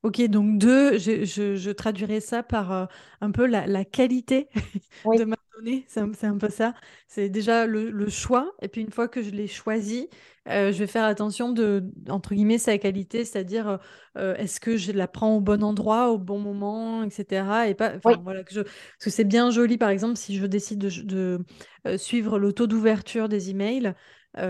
Ok, 0.05 0.21
donc 0.27 0.59
deux, 0.59 0.99
je, 0.99 1.25
je, 1.25 1.55
je 1.55 1.71
traduirais 1.71 2.19
ça 2.19 2.43
par 2.43 2.71
euh, 2.71 2.85
un 3.21 3.31
peu 3.31 3.47
la, 3.47 3.65
la 3.65 3.83
qualité 3.83 4.49
de 5.03 5.23
ma 5.23 5.35
donnée, 5.55 5.83
c'est 5.87 5.99
un, 5.99 6.37
peu 6.37 6.49
ça. 6.51 6.75
C'est 7.07 7.27
déjà 7.27 7.65
le, 7.65 7.89
le 7.89 8.07
choix, 8.07 8.53
et 8.61 8.67
puis 8.67 8.81
une 8.81 8.91
fois 8.91 9.07
que 9.07 9.23
je 9.23 9.31
l'ai 9.31 9.47
choisi, 9.47 10.07
euh, 10.47 10.71
je 10.71 10.77
vais 10.77 10.85
faire 10.85 11.05
attention 11.05 11.51
de, 11.51 11.85
entre 12.07 12.35
guillemets, 12.35 12.59
sa 12.59 12.77
qualité, 12.77 13.25
c'est-à-dire 13.25 13.67
euh, 13.67 13.77
euh, 14.19 14.35
est-ce 14.35 14.59
que 14.59 14.77
je 14.77 14.91
la 14.91 15.07
prends 15.07 15.37
au 15.37 15.41
bon 15.41 15.63
endroit, 15.63 16.11
au 16.11 16.19
bon 16.19 16.37
moment, 16.37 17.01
etc. 17.01 17.67
Et 17.67 17.73
pas, 17.73 17.93
oui, 18.05 18.13
voilà, 18.23 18.43
que 18.43 18.53
je, 18.53 18.61
parce 18.61 19.05
que 19.05 19.09
c'est 19.09 19.23
bien 19.23 19.49
joli, 19.49 19.79
par 19.79 19.89
exemple, 19.89 20.17
si 20.17 20.37
je 20.37 20.45
décide 20.45 20.77
de, 20.77 21.01
de, 21.01 21.97
suivre 21.97 22.37
le 22.37 22.53
taux 22.53 22.67
d'ouverture 22.67 23.27
des 23.27 23.49
emails, 23.49 23.95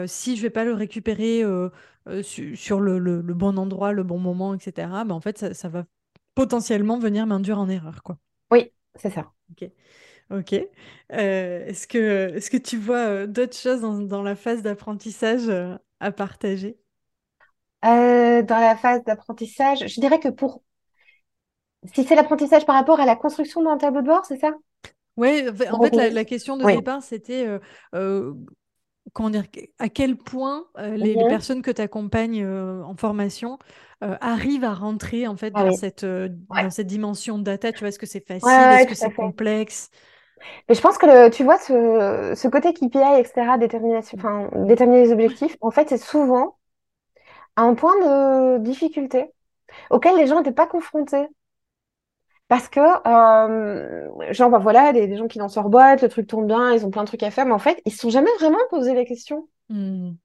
si 0.07 0.35
je 0.35 0.41
vais 0.41 0.49
pas 0.49 0.65
le 0.65 0.73
récupérer. 0.73 1.43
Euh, 2.07 2.23
su- 2.23 2.55
sur 2.55 2.79
le, 2.79 2.99
le- 2.99 3.21
le 3.21 3.33
bon 3.33 3.57
endroit, 3.57 3.91
le 3.93 4.03
bon 4.03 4.19
moment, 4.19 4.53
etc., 4.55 5.05
ben, 5.05 5.15
en 5.15 5.21
fait, 5.21 5.37
ça, 5.37 5.53
ça 5.53 5.69
va 5.69 5.85
potentiellement 6.35 6.99
venir 6.99 7.25
m'induire 7.27 7.59
en 7.59 7.69
erreur, 7.69 8.03
quoi. 8.03 8.17
oui, 8.51 8.73
c'est 8.95 9.11
ça. 9.11 9.31
Ok. 9.51 9.69
Ok. 10.31 10.53
Euh, 11.13 11.65
est-ce 11.67 11.87
que, 11.87 12.33
est-ce 12.35 12.49
que 12.51 12.57
tu 12.57 12.77
vois 12.77 12.97
euh, 13.07 13.27
d'autres 13.27 13.57
choses 13.57 13.81
dans, 13.81 13.99
dans 13.99 14.23
la 14.23 14.35
phase 14.35 14.61
d'apprentissage 14.63 15.49
à 16.01 16.11
partager? 16.11 16.79
Euh, 17.85 18.41
dans 18.43 18.59
la 18.59 18.75
phase 18.75 19.03
d'apprentissage, 19.05 19.87
je 19.87 19.99
dirais 20.01 20.19
que 20.19 20.27
pour, 20.29 20.61
si 21.95 22.03
c'est 22.03 22.13
l'apprentissage 22.15 22.65
par 22.67 22.75
rapport 22.75 22.99
à 22.99 23.05
la 23.07 23.15
construction 23.15 23.63
d'un 23.63 23.77
tableau 23.77 24.01
de 24.01 24.07
bord, 24.07 24.23
c'est 24.25 24.37
ça? 24.37 24.51
Ouais, 25.17 25.47
en 25.71 25.79
fait, 25.79 25.95
la, 25.95 26.25
question 26.25 26.57
de 26.57 26.65
oui. 26.65 26.75
départ, 26.75 27.01
c'était 27.01 27.47
comment 29.15 29.31
dire, 29.31 29.45
à 29.79 29.89
quel 29.89 30.17
point 30.17 30.67
les, 30.77 31.15
Mhm. 31.15 31.25
personnes 31.25 31.63
que 31.63 31.71
tu 31.71 31.81
accompagnes 31.81 32.45
en 32.47 32.95
formation 32.97 33.59
arrivent 34.01 34.65
à 34.65 34.75
rentrer 34.75 35.27
en 35.27 35.37
fait 35.37 35.51
Ah 35.53 35.63
dans 35.63 35.71
oui. 35.71 35.73
cette, 35.73 36.05
Ouais. 36.49 36.63
dans 36.63 36.71
cette 36.71 36.87
dimension 36.87 37.39
data. 37.39 37.73
Tu 37.73 37.81
vois, 37.81 37.89
est-ce 37.89 37.99
que 37.99 38.07
c'est 38.07 38.27
facile? 38.27 38.71
ouais, 38.71 38.85
Est-ce 38.85 38.87
que 38.87 38.95
c'est 38.95 39.11
complexe? 39.11 39.91
Mais 40.69 40.75
je 40.75 40.81
pense 40.81 40.97
que 40.97 41.05
le- 41.05 41.29
tu 41.31 41.43
vois, 41.43 41.57
ce, 41.59 42.33
ce 42.35 42.47
côté 42.47 42.73
KPI, 42.73 43.19
etc., 43.21 43.57
détermination, 43.57 44.17
enfin, 44.17 44.49
déterminer 44.65 45.03
les 45.03 45.11
objectifs, 45.11 45.57
en 45.61 45.71
fait, 45.71 45.89
c'est 45.89 45.97
souvent 45.97 46.57
un 47.57 47.73
point 47.75 47.95
de 48.01 48.59
difficulté 48.59 49.31
auquel 49.91 50.17
les 50.17 50.27
gens 50.27 50.37
n'étaient 50.39 50.53
pas 50.53 50.67
confrontés. 50.67 51.27
Parce 52.47 52.69
que, 52.69 52.79
euh, 53.07 54.33
genre, 54.33 54.49
bah, 54.51 54.59
voilà, 54.59 54.93
des, 54.93 55.07
des 55.07 55.17
gens 55.17 55.27
qui 55.27 55.39
lancent 55.39 55.55
leur 55.55 55.69
boîte, 55.69 56.01
le 56.03 56.09
truc 56.09 56.27
tourne 56.27 56.47
bien, 56.47 56.73
ils 56.73 56.85
ont 56.85 56.91
plein 56.91 57.03
de 57.03 57.07
trucs 57.07 57.23
à 57.23 57.31
faire, 57.31 57.45
mais 57.45 57.53
en 57.53 57.59
fait, 57.59 57.81
ils 57.85 57.89
ne 57.89 57.93
se 57.93 57.99
sont 57.99 58.09
jamais 58.11 58.29
vraiment 58.39 58.59
posé 58.69 58.93
la 58.93 59.05
question. 59.05 59.47
Hmm. 59.69 60.17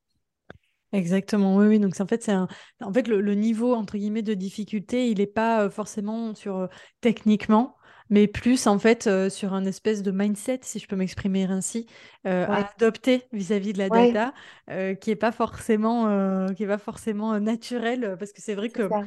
Exactement, 0.93 1.57
oui, 1.57 1.67
oui. 1.69 1.79
Donc, 1.79 1.95
en 2.01 2.07
fait, 2.07 2.23
c'est 2.23 2.33
un... 2.33 2.49
en 2.81 2.93
fait, 2.93 3.07
le, 3.07 3.21
le 3.21 3.35
niveau, 3.35 3.75
entre 3.75 3.97
guillemets, 3.97 4.23
de 4.23 4.35
difficulté, 4.35 5.09
il 5.11 5.19
n'est 5.19 5.27
pas 5.29 5.71
forcément 5.71 6.35
sur 6.35 6.69
techniquement, 7.01 7.77
mais 8.09 8.27
plus, 8.27 8.67
en 8.67 8.77
fait, 8.81 9.07
euh, 9.07 9.31
sur 9.31 9.53
un 9.55 9.65
espèce 9.67 10.03
de 10.03 10.11
mindset, 10.11 10.61
si 10.65 10.81
je 10.81 10.89
peux 10.89 10.97
m'exprimer 10.97 11.45
ainsi, 11.45 11.87
euh, 12.27 12.47
à 12.51 12.57
Ouais, 12.57 12.71
adopter 12.77 13.23
vis-à-vis 13.33 13.73
de 13.73 13.79
la 13.79 13.89
ouais, 13.89 14.21
data, 14.21 14.35
euh, 14.69 14.95
qui 14.97 15.11
n'est 15.11 15.17
pas 15.17 15.31
forcément, 15.31 16.53
qui 16.55 16.65
est 16.65 16.67
pas 16.67 16.79
forcément 16.79 17.39
naturel, 17.39 18.17
parce 18.19 18.33
que 18.33 18.43
c'est 18.43 18.57
vrai 18.57 18.71
c'est 18.75 18.81
que 18.81 18.91
ça. 18.91 19.05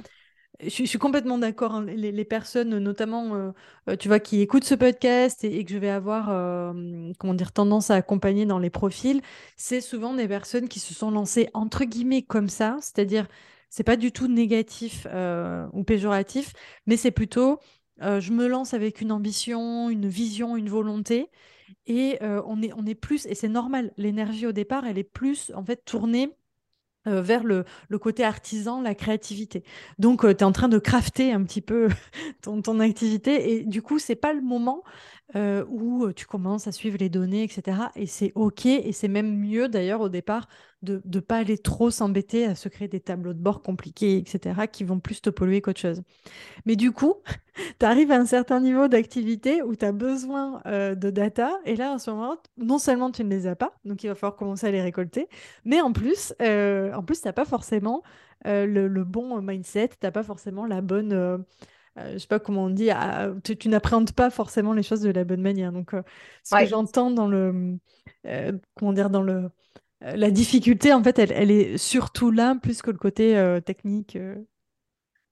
Je, 0.62 0.86
suis 0.86 1.00
complètement 1.00 1.38
d'accord. 1.38 1.76
hein. 1.76 1.86
Les, 1.86 2.26
personnes, 2.26 2.78
notamment, 2.80 3.36
euh, 3.36 3.52
euh, 3.89 3.96
tu 3.96 4.08
vois, 4.08 4.20
qui 4.20 4.42
écoutent 4.42 4.63
ce 4.63 4.76
podcast 4.76 5.44
et, 5.44 5.63
que 5.66 5.72
je 5.72 5.78
vais 5.78 5.89
avoir, 5.89 6.30
euh, 6.30 7.12
comment 7.20 7.34
dire, 7.34 7.52
tendance 7.52 7.92
à 7.92 7.96
accompagner 7.96 8.46
dans 8.46 8.60
les 8.60 8.70
profils, 8.70 9.22
c'est 9.58 9.82
souvent 9.82 10.13
des 10.13 10.28
personnes 10.28 10.68
qui 10.68 10.80
se 10.80 10.94
sont 10.94 11.12
lancées 11.12 11.50
entre 11.54 11.86
guillemets 11.86 12.22
comme 12.22 12.50
ça, 12.50 12.78
c'est-à-dire, 12.82 13.28
c'est 13.70 13.84
pas 13.84 13.98
du 13.98 14.12
tout 14.12 14.28
négatif 14.28 15.08
ou 15.74 15.84
péjoratif, 15.84 16.54
mais 16.86 16.96
c'est 16.96 17.12
plutôt, 17.12 17.60
je 18.00 18.32
me 18.32 18.48
lance 18.48 18.74
avec 18.76 19.02
une 19.02 19.12
ambition, 19.12 19.89
une 19.89 20.08
vision, 20.08 20.56
une 20.58 20.70
volonté, 20.70 21.30
et 21.88 22.20
on 22.22 22.62
est, 22.62 22.72
on 22.74 22.86
est 22.86 22.96
plus, 22.96 23.26
et 23.26 23.34
c'est 23.34 23.50
normal, 23.50 23.92
l'énergie 23.98 24.46
au 24.46 24.52
départ, 24.52 24.86
elle 24.86 25.00
est 25.00 25.04
plus 25.04 25.52
en 25.56 25.63
fait 25.63 25.84
tournée 25.86 26.30
euh, 27.08 27.22
vers 27.22 27.44
le, 27.44 27.66
le 27.89 27.98
côté 27.98 28.24
artisan, 28.24 28.82
la 28.82 28.96
créativité. 28.96 29.63
Donc, 30.00 30.22
tu 30.22 30.28
es 30.28 30.44
en 30.44 30.52
train 30.52 30.70
de 30.70 30.80
crafter 30.80 31.32
un 31.34 31.44
petit 31.44 31.62
peu 31.62 31.89
ton, 32.42 32.62
ton 32.62 32.80
activité 32.80 33.54
et 33.54 33.63
du 33.63 33.82
coup, 33.82 34.00
c'est 34.00 34.16
pas 34.16 34.34
le 34.34 34.42
moment 34.42 34.84
euh, 35.36 35.65
où 35.67 36.06
euh, 36.06 36.13
tu 36.13 36.26
commences 36.28 36.67
à 36.67 36.72
suivre 36.72 36.98
les 37.00 37.10
données, 37.10 37.43
etc. 37.43 37.78
Et 37.96 38.06
c'est 38.06 38.32
OK 38.36 38.65
et 38.65 38.91
c'est 38.91 39.08
même 39.08 39.36
mieux 39.36 39.67
d'ailleurs 39.67 40.02
au 40.02 40.10
départ 40.10 40.48
de 40.84 41.02
ne 41.06 41.19
pas 41.19 41.38
aller 41.38 41.58
trop 41.58 41.89
s'embêter 41.89 42.46
à 42.46 42.56
se 42.56 42.69
créer 42.69 42.88
des 42.88 43.00
tableaux 43.00 43.34
de 43.34 43.39
bord 43.39 43.62
compliqués, 43.62 44.17
etc., 44.17 44.67
qui 44.72 44.84
vont 44.84 45.00
plus 45.00 45.22
te 45.22 45.30
polluer 45.30 45.62
qu'autre 45.62 45.80
chose. 45.80 46.04
Mais 46.65 46.76
du 46.76 46.91
coup, 46.91 47.15
tu 47.80 47.86
arrives 47.86 48.12
à 48.12 48.17
un 48.17 48.26
certain 48.26 48.60
niveau 48.60 48.88
d'activité 48.88 49.62
où 49.63 49.76
tu 49.76 49.86
as 49.86 49.91
besoin 49.91 50.62
euh, 50.65 50.93
de 50.93 51.10
data. 51.10 51.58
Et 51.65 51.76
là, 51.76 51.93
en 51.93 52.00
ce 52.00 52.12
moment, 52.12 52.36
non 52.58 52.78
seulement 52.78 53.12
tu 53.12 53.24
ne 53.24 53.30
les 53.30 53.48
as 53.48 53.56
pas, 53.56 53.74
donc 53.86 54.04
il 54.04 54.08
va 54.08 54.15
falloir 54.15 54.36
commencer 54.36 54.67
à 54.67 54.72
les 54.72 54.82
récolter, 54.82 55.30
mais 55.65 55.82
en 55.82 55.93
plus, 55.93 56.34
euh, 56.41 57.02
plus 57.02 57.22
tu 57.22 57.28
n'as 57.28 57.34
pas 57.34 57.46
forcément 57.46 58.04
le, 58.46 58.88
le 58.88 59.04
bon 59.06 59.41
mindset, 59.41 59.88
tu 59.88 59.96
n'as 60.04 60.12
pas 60.12 60.24
forcément 60.24 60.65
la 60.65 60.82
bonne... 60.82 61.46
euh, 61.99 62.13
je 62.13 62.17
sais 62.19 62.27
pas 62.27 62.39
comment 62.39 62.65
on 62.65 62.69
dit, 62.69 62.89
ah, 62.91 63.29
tu, 63.43 63.56
tu 63.58 63.69
n'appréhendes 63.69 64.12
pas 64.13 64.29
forcément 64.29 64.73
les 64.73 64.84
choses 64.84 65.01
de 65.01 65.12
la 65.12 65.23
bonne 65.23 65.41
manière. 65.41 65.71
Donc, 65.71 65.93
euh, 65.93 66.01
ce 66.43 66.56
que 66.56 66.65
j'entends 66.65 67.12
dans 67.12 67.27
le, 67.27 67.77
euh, 68.25 68.51
comment 68.75 68.93
dire, 68.93 69.10
dans 69.10 69.21
le, 69.21 69.49
la 70.01 70.32
difficulté, 70.32 70.93
en 70.93 71.03
fait, 71.03 71.19
elle, 71.19 71.32
elle 71.32 71.51
est 71.51 71.77
surtout 71.77 72.32
là, 72.32 72.56
plus 72.62 72.82
que 72.82 72.91
le 72.91 72.97
côté 72.97 73.38
euh, 73.38 73.60
technique. 73.62 74.17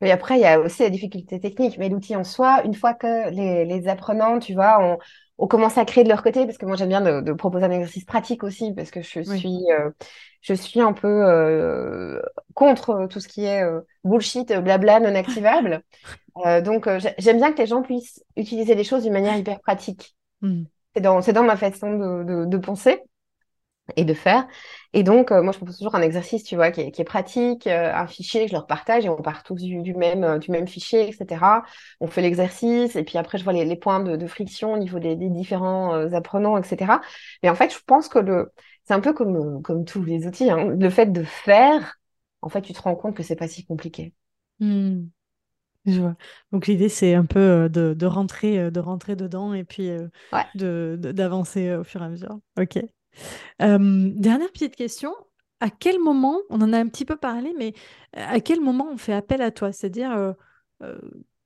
Mais 0.01 0.11
après, 0.11 0.37
il 0.37 0.41
y 0.41 0.45
a 0.45 0.59
aussi 0.59 0.81
la 0.81 0.89
difficulté 0.89 1.39
technique. 1.39 1.77
Mais 1.77 1.89
l'outil 1.89 2.15
en 2.15 2.23
soi, 2.23 2.63
une 2.65 2.73
fois 2.73 2.93
que 2.93 3.29
les, 3.29 3.65
les 3.65 3.87
apprenants, 3.87 4.39
tu 4.39 4.53
vois, 4.53 4.81
ont, 4.83 4.97
ont 5.41 5.47
commencé 5.47 5.79
à 5.79 5.85
créer 5.85 6.03
de 6.05 6.09
leur 6.09 6.23
côté, 6.23 6.45
parce 6.45 6.57
que 6.57 6.65
moi 6.65 6.75
j'aime 6.77 6.89
bien 6.89 7.01
de, 7.01 7.21
de 7.21 7.33
proposer 7.33 7.65
un 7.65 7.71
exercice 7.71 8.05
pratique 8.05 8.43
aussi, 8.43 8.73
parce 8.73 8.91
que 8.91 9.01
je 9.01 9.21
Oui. 9.25 9.39
suis, 9.39 9.59
euh, 9.71 9.89
je 10.41 10.53
suis 10.53 10.81
un 10.81 10.93
peu 10.93 11.07
euh, 11.07 12.21
contre 12.55 13.07
tout 13.09 13.19
ce 13.19 13.27
qui 13.27 13.45
est 13.45 13.63
euh, 13.63 13.81
bullshit, 14.05 14.53
blabla, 14.53 14.99
non 15.01 15.15
activable. 15.15 15.83
Euh, 16.45 16.61
donc, 16.61 16.87
j'ai- 16.99 17.15
j'aime 17.19 17.37
bien 17.37 17.53
que 17.53 17.59
les 17.59 17.67
gens 17.67 17.81
puissent 17.83 18.23
utiliser 18.37 18.75
les 18.75 18.83
choses 18.85 19.03
d'une 19.03 19.13
manière 19.13 19.37
hyper 19.37 19.59
pratique. 19.61 20.15
Hmm. 20.41 20.63
C'est 20.95 21.01
dans, 21.01 21.21
c'est 21.21 21.33
dans 21.33 21.43
ma 21.43 21.57
façon 21.57 21.97
de, 21.97 22.23
de, 22.23 22.45
de 22.45 22.57
penser 22.57 23.01
et 23.95 24.05
de 24.05 24.13
faire. 24.13 24.47
Et 24.93 25.03
donc, 25.03 25.31
euh, 25.31 25.41
moi, 25.41 25.51
je 25.53 25.57
propose 25.57 25.77
toujours 25.77 25.95
un 25.95 26.01
exercice, 26.01 26.43
tu 26.43 26.55
vois, 26.55 26.71
qui 26.71 26.81
est, 26.81 26.91
qui 26.91 27.01
est 27.01 27.05
pratique, 27.05 27.67
euh, 27.67 27.93
un 27.93 28.07
fichier, 28.07 28.47
je 28.47 28.53
leur 28.53 28.67
partage 28.67 29.05
et 29.05 29.09
on 29.09 29.21
part 29.21 29.43
tous 29.43 29.55
du, 29.55 29.81
du 29.81 29.93
même, 29.95 30.23
euh, 30.23 30.37
du 30.37 30.51
même 30.51 30.67
fichier, 30.67 31.07
etc. 31.09 31.63
On 31.99 32.07
fait 32.07 32.21
l'exercice 32.21 32.95
et 32.95 33.03
puis 33.03 33.17
après, 33.17 33.37
je 33.37 33.43
vois 33.43 33.53
les, 33.53 33.65
les 33.65 33.75
points 33.75 34.01
de, 34.01 34.15
de 34.15 34.27
friction 34.27 34.73
au 34.73 34.77
niveau 34.77 34.99
des, 34.99 35.15
des 35.15 35.29
différents 35.29 35.93
apprenants, 36.13 36.57
etc. 36.57 37.01
Mais 37.43 37.49
en 37.49 37.55
fait, 37.55 37.73
je 37.73 37.79
pense 37.85 38.07
que 38.09 38.19
le, 38.19 38.51
c'est 38.85 38.93
un 38.93 38.99
peu 39.01 39.13
comme, 39.13 39.61
comme 39.63 39.85
tous 39.85 40.03
les 40.03 40.27
outils, 40.27 40.49
hein. 40.51 40.67
Le 40.67 40.89
fait 40.89 41.07
de 41.11 41.23
faire, 41.23 41.95
en 42.41 42.49
fait, 42.49 42.61
tu 42.61 42.73
te 42.73 42.81
rends 42.81 42.95
compte 42.95 43.15
que 43.15 43.23
c'est 43.23 43.35
pas 43.35 43.47
si 43.47 43.65
compliqué. 43.65 44.13
Hmm. 44.59 45.07
Je 45.85 46.01
vois. 46.01 46.15
Donc 46.51 46.67
l'idée, 46.67 46.89
c'est 46.89 47.15
un 47.15 47.25
peu 47.25 47.69
de, 47.69 47.93
de 47.95 48.07
rentrer, 48.07 48.71
de 48.71 48.79
rentrer 48.81 49.15
dedans 49.15 49.53
et 49.53 49.63
puis 49.65 49.89
Ouais. 50.31 50.45
de, 50.55 50.97
d'avancer 51.01 51.73
au 51.75 51.83
fur 51.85 52.01
et 52.03 52.05
à 52.05 52.09
mesure. 52.09 52.39
Ok. 52.59 52.79
Euh, 53.61 54.11
dernière 54.15 54.51
petite 54.51 54.75
question. 54.75 55.13
À 55.59 55.69
quel 55.69 55.99
moment, 55.99 56.39
on 56.49 56.61
en 56.61 56.73
a 56.73 56.79
un 56.79 56.87
petit 56.87 57.05
peu 57.05 57.15
parlé, 57.15 57.53
mais 57.57 57.73
euh, 58.17 58.25
à 58.27 58.39
quel 58.39 58.61
moment 58.61 58.87
on 58.91 58.97
fait 58.97 59.13
appel 59.13 59.41
à 59.41 59.51
toi? 59.51 59.71
C'est-à-dire, 59.71 60.11
euh, 60.11 60.33
euh, 60.83 60.97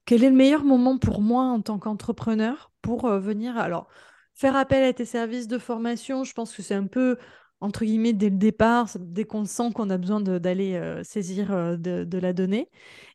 quel 0.05 0.23
est 0.23 0.29
le 0.29 0.35
meilleur 0.35 0.63
moment 0.63 0.97
pour 0.97 1.21
moi 1.21 1.43
en 1.43 1.61
tant 1.61 1.79
qu'entrepreneur 1.79 2.71
pour 2.81 3.07
venir, 3.09 3.57
alors, 3.57 3.87
faire 4.33 4.55
appel 4.55 4.83
à 4.83 4.93
tes 4.93 5.05
services 5.05 5.47
de 5.47 5.57
formation? 5.57 6.23
Je 6.23 6.33
pense 6.33 6.55
que 6.55 6.61
c'est 6.61 6.75
un 6.75 6.87
peu, 6.87 7.17
entre 7.61 7.83
guillemets, 7.83 8.13
dès 8.13 8.29
le 8.29 8.37
départ, 8.37 8.87
dès 8.99 9.25
qu'on 9.25 9.45
sent 9.45 9.71
qu'on 9.73 9.89
a 9.89 9.97
besoin 9.97 10.21
d'aller 10.21 10.75
euh, 10.75 11.03
saisir 11.03 11.51
euh, 11.51 11.75
de, 11.77 12.03
de 12.05 12.17
la 12.17 12.31
donnée. 12.33 12.69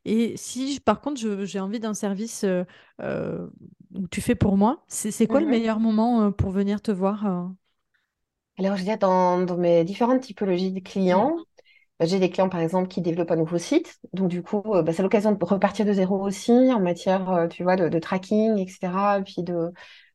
Et 0.05 0.35
si, 0.37 0.75
je- 0.75 0.81
par 0.81 1.01
contre, 1.01 1.19
j'ai 1.45 1.59
envie 1.59 1.79
d'un 1.79 1.93
service 1.95 2.43
euh, 2.45 3.47
où 3.95 4.07
tu 4.07 4.21
fais 4.21 4.35
pour 4.35 4.57
moi, 4.57 4.83
c'est 4.87 5.27
quoi 5.27 5.41
le 5.41 5.47
meilleur 5.47 5.79
moment 5.79 6.31
pour 6.31 6.51
venir 6.51 6.81
te 6.81 6.91
voir? 6.91 7.51
Alors, 8.63 8.77
je 8.77 8.83
dirais 8.83 8.97
dans, 8.97 9.39
dans 9.41 9.57
mes 9.57 9.83
différentes 9.83 10.21
typologies 10.21 10.71
de 10.71 10.79
clients, 10.81 11.35
bah, 11.99 12.05
j'ai 12.07 12.19
des 12.19 12.29
clients, 12.31 12.49
par 12.49 12.61
exemple, 12.61 12.87
qui 12.89 13.01
développent 13.01 13.31
un 13.31 13.37
nouveau 13.37 13.57
site. 13.59 13.99
Donc, 14.13 14.29
du 14.29 14.43
coup, 14.43 14.63
euh, 14.75 14.83
bah, 14.83 14.93
c'est 14.93 15.03
l'occasion 15.03 15.31
de 15.33 15.45
repartir 15.45 15.85
de 15.85 15.93
zéro 15.93 16.19
aussi 16.21 16.51
en 16.51 16.79
matière, 16.81 17.29
euh, 17.31 17.47
tu 17.47 17.63
vois, 17.63 17.75
de, 17.77 17.89
de 17.89 17.99
tracking, 17.99 18.57
etc. 18.59 19.19
Et 19.19 19.23
puis 19.23 19.43
de 19.43 19.71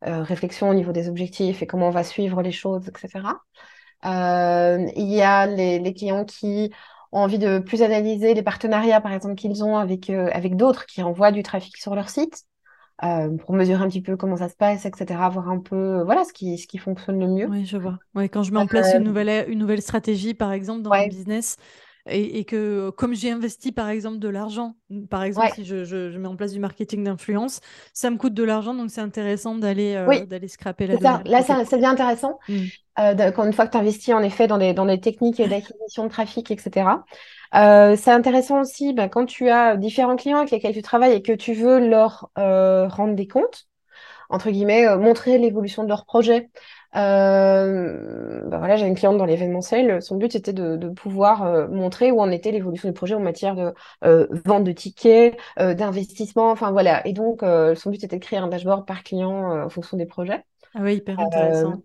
euh, 0.07 0.23
réflexion 0.23 0.71
au 0.71 0.75
niveau 0.75 0.93
des 0.93 1.09
objectifs 1.09 1.63
et 1.63 1.67
comment 1.69 1.89
on 1.89 1.91
va 1.93 2.05
suivre 2.05 2.43
les 2.43 2.53
choses, 2.53 2.89
etc. 2.89 3.43
Euh, 4.07 4.87
il 4.97 5.09
y 5.13 5.23
a 5.23 5.47
les, 5.47 5.79
les 5.81 5.95
clients 5.95 6.25
qui 6.25 6.73
ont 7.13 7.21
envie 7.21 7.39
de 7.39 7.59
plus 7.61 7.83
analyser 7.83 8.35
les 8.35 8.43
partenariats, 8.45 9.01
par 9.01 9.13
exemple, 9.13 9.37
qu'ils 9.37 9.65
ont 9.65 9.77
avec, 9.79 10.11
euh, 10.11 10.31
avec 10.33 10.57
d'autres 10.57 10.87
qui 10.87 11.03
envoient 11.03 11.33
du 11.33 11.43
trafic 11.43 11.77
sur 11.79 11.95
leur 11.97 12.11
site 12.11 12.45
euh, 13.05 13.37
pour 13.39 13.55
mesurer 13.55 13.83
un 13.83 13.89
petit 13.89 14.03
peu 14.03 14.17
comment 14.17 14.37
ça 14.37 14.49
se 14.49 14.57
passe, 14.57 14.85
etc. 14.87 15.29
Voir 15.31 15.49
un 15.49 15.59
peu, 15.61 15.77
euh, 15.77 16.05
voilà, 16.05 16.25
ce 16.25 16.33
qui, 16.33 16.59
ce 16.59 16.67
qui 16.67 16.79
fonctionne 16.79 17.21
le 17.21 17.27
mieux. 17.29 17.49
Oui, 17.49 17.65
je 17.65 17.77
vois. 17.77 17.99
Ouais, 18.15 18.29
quand 18.29 18.43
je 18.43 18.51
mets 18.53 18.59
en 18.59 18.67
place 18.67 18.93
Euh, 18.93 18.99
une 18.99 19.05
nouvelle, 19.05 19.49
une 19.49 19.59
nouvelle 19.61 19.81
stratégie, 19.83 20.35
par 20.35 20.53
exemple, 20.53 20.83
dans 20.83 20.93
mon 20.93 21.03
ouais, 21.03 21.07
business, 21.07 21.57
et, 22.09 22.39
et 22.41 22.45
que 22.45 22.91
comme 22.91 23.15
j'ai 23.15 23.31
investi, 23.31 23.71
par 23.73 23.89
exemple, 23.89 24.19
de 24.19 24.29
l'argent, 24.29 24.77
par 25.11 25.23
exemple, 25.23 25.49
ouais, 25.49 25.53
si 25.53 25.65
je, 25.65 25.85
je- 25.85 26.11
je 26.11 26.19
mets 26.19 26.27
en 26.29 26.37
place 26.37 26.53
du 26.53 26.59
marketing 26.61 27.05
d'influence, 27.05 27.61
ça 27.93 28.11
me 28.11 28.17
coûte 28.17 28.35
de 28.35 28.43
l'argent, 28.43 28.75
donc 28.75 28.91
c'est 28.91 29.01
intéressant 29.01 29.55
d'aller 29.57 29.95
euh, 29.95 30.21
oui, 30.21 30.27
d'aller 30.27 30.49
scraper 30.49 30.87
la 30.89 30.99
ça. 31.01 31.23
Là, 31.27 31.43
ça, 31.43 31.65
bien 31.79 31.93
intéressant. 31.93 32.39
Hmm. 32.49 32.69
Euh, 32.99 33.33
quand 33.33 33.45
une 33.47 33.53
fois 33.53 33.67
que 33.67 33.73
tu 33.73 33.79
investis 33.79 34.15
en 34.15 34.23
effet 34.23 34.47
dans 34.49 34.59
des, 34.59 34.75
dans 34.75 34.87
des 34.87 35.01
techniques 35.01 35.43
d'acquisition 35.43 36.05
de 36.05 36.11
trafic, 36.11 36.51
etc. 36.51 37.05
Euh, 37.55 37.97
c'est 37.97 38.11
intéressant 38.11 38.61
aussi 38.61 38.93
ben, 38.93 39.09
quand 39.09 39.27
tu 39.27 39.49
as 39.51 39.77
différents 39.77 40.17
clients 40.17 40.39
avec 40.39 40.51
lesquels 40.51 40.75
tu 40.75 40.83
travailles 40.83 41.13
et 41.15 41.23
que 41.23 41.33
tu 41.33 41.55
veux 41.55 41.79
leur 41.87 42.31
euh, 42.39 42.89
rendre 42.89 43.15
des 43.15 43.27
comptes. 43.29 43.67
entre 44.31 44.51
guillemets, 44.51 44.87
euh, 44.89 44.99
montrer 44.99 45.39
l'évolution 45.39 45.85
de 45.85 45.89
leur 45.89 46.07
projet. 46.07 46.51
Euh, 46.97 48.43
bah 48.49 48.59
voilà, 48.59 48.77
j'ai 48.77 48.87
une 48.87 48.95
cliente 48.97 49.19
dans 49.19 49.27
l'événementiel. 49.27 50.03
Son 50.03 50.17
but, 50.17 50.33
c'était 50.33 50.53
de, 50.55 50.77
de 50.77 50.89
pouvoir 50.91 51.45
euh, 51.45 51.69
montrer 51.69 52.13
où 52.13 52.21
en 52.21 52.31
était 52.31 52.53
l'évolution 52.53 52.89
du 52.89 52.95
projet 52.95 53.15
en 53.15 53.21
matière 53.21 53.55
de 53.57 53.75
euh, 54.05 54.27
vente 54.47 54.65
de 54.65 54.73
tickets, 54.73 55.37
euh, 55.61 55.75
d'investissement. 55.75 56.51
Enfin, 56.51 56.73
voilà. 56.73 57.07
Et 57.07 57.13
donc, 57.13 57.43
euh, 57.43 57.75
son 57.75 57.91
but, 57.91 58.01
c'était 58.01 58.19
de 58.19 58.25
créer 58.25 58.39
un 58.41 58.49
dashboard 58.49 58.87
par 58.87 59.03
client 59.05 59.53
euh, 59.53 59.65
en 59.67 59.69
fonction 59.71 59.97
des 59.97 60.07
projets. 60.07 60.45
Ah 60.75 60.81
oui, 60.83 60.97
hyper 60.97 61.21
intéressant. 61.21 61.83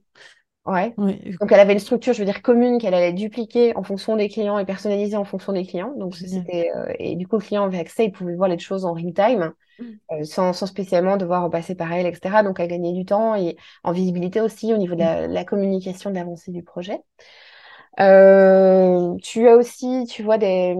Ouais. 0.65 0.93
Donc 0.95 1.51
elle 1.51 1.59
avait 1.59 1.73
une 1.73 1.79
structure, 1.79 2.13
je 2.13 2.19
veux 2.19 2.25
dire, 2.25 2.43
commune 2.43 2.77
qu'elle 2.77 2.93
allait 2.93 3.13
dupliquer 3.13 3.75
en 3.75 3.81
fonction 3.83 4.15
des 4.15 4.29
clients 4.29 4.59
et 4.59 4.65
personnaliser 4.65 5.17
en 5.17 5.23
fonction 5.23 5.53
des 5.53 5.65
clients. 5.65 5.93
Donc 5.97 6.15
c'était 6.15 6.71
euh, 6.75 6.93
et 6.99 7.15
du 7.15 7.27
coup 7.27 7.37
le 7.37 7.41
client 7.41 7.63
avait 7.65 7.79
accès, 7.79 8.05
il 8.05 8.11
pouvait 8.11 8.35
voir 8.35 8.47
les 8.47 8.59
choses 8.59 8.85
en 8.85 8.93
real 8.93 9.11
time 9.11 9.53
mm. 9.79 9.85
euh, 10.11 10.23
sans, 10.23 10.53
sans, 10.53 10.67
spécialement 10.67 11.17
devoir 11.17 11.43
repasser 11.43 11.73
par 11.73 11.91
elle, 11.91 12.05
etc. 12.05 12.43
Donc 12.43 12.59
elle 12.59 12.67
gagnait 12.69 12.93
du 12.93 13.05
temps 13.05 13.33
et 13.35 13.57
en 13.83 13.91
visibilité 13.91 14.39
aussi 14.39 14.71
au 14.71 14.77
niveau 14.77 14.93
de 14.93 14.99
la, 14.99 15.27
mm. 15.27 15.31
la 15.31 15.45
communication 15.45 16.11
de 16.11 16.15
l'avancée 16.15 16.51
du 16.51 16.61
projet. 16.61 16.99
Euh, 17.99 19.15
tu 19.23 19.47
as 19.49 19.55
aussi, 19.55 20.05
tu 20.07 20.21
vois, 20.23 20.37
des, 20.37 20.75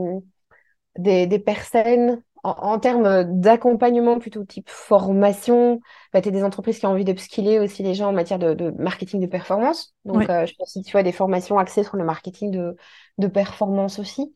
des, 0.97 1.27
des 1.27 1.39
personnes 1.39 2.21
en, 2.43 2.79
termes 2.79 3.23
d'accompagnement 3.39 4.17
plutôt 4.19 4.43
type 4.43 4.69
formation, 4.69 5.79
bah, 6.11 6.21
tu 6.21 6.29
as 6.29 6.31
des 6.31 6.43
entreprises 6.43 6.79
qui 6.79 6.85
ont 6.85 6.89
envie 6.89 7.05
de 7.05 7.17
skiller 7.17 7.59
aussi 7.59 7.83
les 7.83 7.93
gens 7.93 8.09
en 8.09 8.13
matière 8.13 8.39
de, 8.39 8.73
marketing 8.77 9.21
de 9.21 9.27
performance. 9.27 9.93
Donc, 10.05 10.29
euh, 10.29 10.45
je 10.45 10.53
pense 10.55 10.73
que 10.73 10.79
tu 10.79 10.91
vois 10.91 11.03
des 11.03 11.11
formations 11.11 11.59
axées 11.59 11.83
sur 11.83 11.97
le 11.97 12.03
marketing 12.03 12.51
de, 12.51 12.75
de 13.17 13.27
performance 13.27 13.99
aussi. 13.99 14.33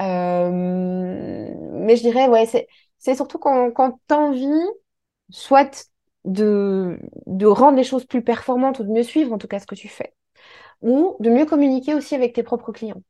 Euh, 0.00 0.50
mais 0.50 1.96
je 1.96 2.02
dirais, 2.02 2.28
ouais, 2.28 2.46
c'est 2.46 3.14
surtout 3.14 3.38
quand, 3.38 3.70
quand 3.72 3.98
tu 4.08 4.14
as 4.14 4.18
envie, 4.18 4.62
soit 5.30 5.90
de, 6.24 6.98
de 7.26 7.46
rendre 7.46 7.76
les 7.76 7.84
choses 7.84 8.06
plus 8.06 8.22
performantes 8.22 8.78
ou 8.78 8.84
de 8.84 8.90
mieux 8.90 9.02
suivre 9.02 9.32
en 9.32 9.38
tout 9.38 9.48
cas 9.48 9.58
ce 9.58 9.66
que 9.66 9.74
tu 9.74 9.88
fais, 9.88 10.14
ou 10.80 11.16
de 11.20 11.28
mieux 11.30 11.44
communiquer 11.44 11.94
aussi 11.94 12.14
avec 12.14 12.32
tes 12.34 12.42
propres 12.42 12.72
clients. 12.72 13.02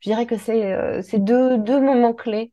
Je 0.00 0.10
dirais 0.10 0.26
que 0.26 0.36
c'est 0.36 0.72
euh, 0.72 1.02
deux, 1.14 1.58
deux 1.58 1.80
moments 1.80 2.14
clés 2.14 2.52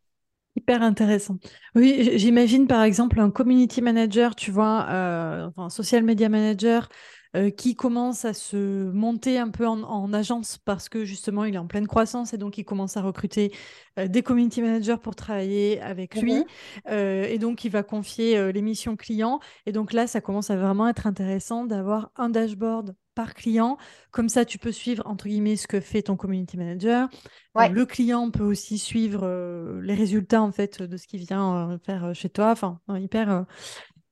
Hyper 0.55 0.81
intéressant. 0.81 1.37
Oui, 1.75 2.11
j'imagine 2.15 2.65
par 2.65 2.81
exemple 2.83 3.19
un 3.19 3.29
community 3.29 3.81
manager, 3.81 4.35
tu 4.35 4.51
vois, 4.51 4.87
euh, 4.89 5.49
un 5.57 5.69
social 5.69 6.03
media 6.03 6.29
manager 6.29 6.87
euh, 7.35 7.49
qui 7.49 7.75
commence 7.75 8.23
à 8.23 8.33
se 8.33 8.89
monter 8.91 9.37
un 9.37 9.49
peu 9.49 9.67
en, 9.67 10.13
agence 10.13 10.57
parce 10.57 10.87
que 10.87 11.03
justement 11.03 11.43
il 11.43 11.55
est 11.55 11.57
en 11.57 11.67
pleine 11.67 11.87
croissance 11.87 12.33
et 12.33 12.37
donc 12.37 12.57
il 12.57 12.63
commence 12.63 12.95
à 12.95 13.01
recruter 13.01 13.51
euh, 13.99 14.07
des 14.07 14.23
community 14.23 14.61
managers 14.61 14.95
pour 15.01 15.15
travailler 15.15 15.81
avec 15.81 16.15
lui. 16.15 16.35
Mmh 16.35 16.45
et 16.89 17.37
donc 17.37 17.65
il 17.65 17.71
va 17.71 17.83
confier 17.83 18.53
les 18.53 18.61
missions 18.61 18.95
clients. 18.95 19.41
Et 19.65 19.73
donc 19.73 19.91
là 19.91 20.07
ça 20.07 20.21
commence 20.21 20.49
à 20.51 20.55
vraiment 20.55 20.87
être 20.87 21.05
intéressant 21.05 21.65
d'avoir 21.65 22.11
un 22.15 22.29
dashboard 22.29 22.95
par 23.15 23.33
client. 23.33 23.77
Comme 24.11 24.29
ça, 24.29 24.45
tu 24.45 24.59
peux 24.59 24.71
suivre, 24.71 25.03
entre 25.07 25.27
guillemets, 25.27 25.55
ce 25.55 25.67
que 25.67 25.79
fait 25.79 26.03
ton 26.03 26.15
community 26.17 26.57
manager. 26.57 27.09
Euh, 27.57 27.69
le 27.69 27.85
client 27.85 28.29
peut 28.31 28.43
aussi 28.43 28.77
suivre 28.77 29.21
euh, 29.23 29.81
les 29.81 29.95
résultats, 29.95 30.41
en 30.41 30.51
fait, 30.51 30.81
de 30.83 30.97
ce 30.97 31.07
qu'il 31.07 31.21
vient 31.21 31.71
euh, 31.71 31.77
faire 31.79 32.13
chez 32.13 32.29
toi. 32.29 32.51
Enfin, 32.51 32.79
hyper, 32.89 33.45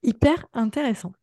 hyper 0.02 0.46
intéressant. 0.54 1.14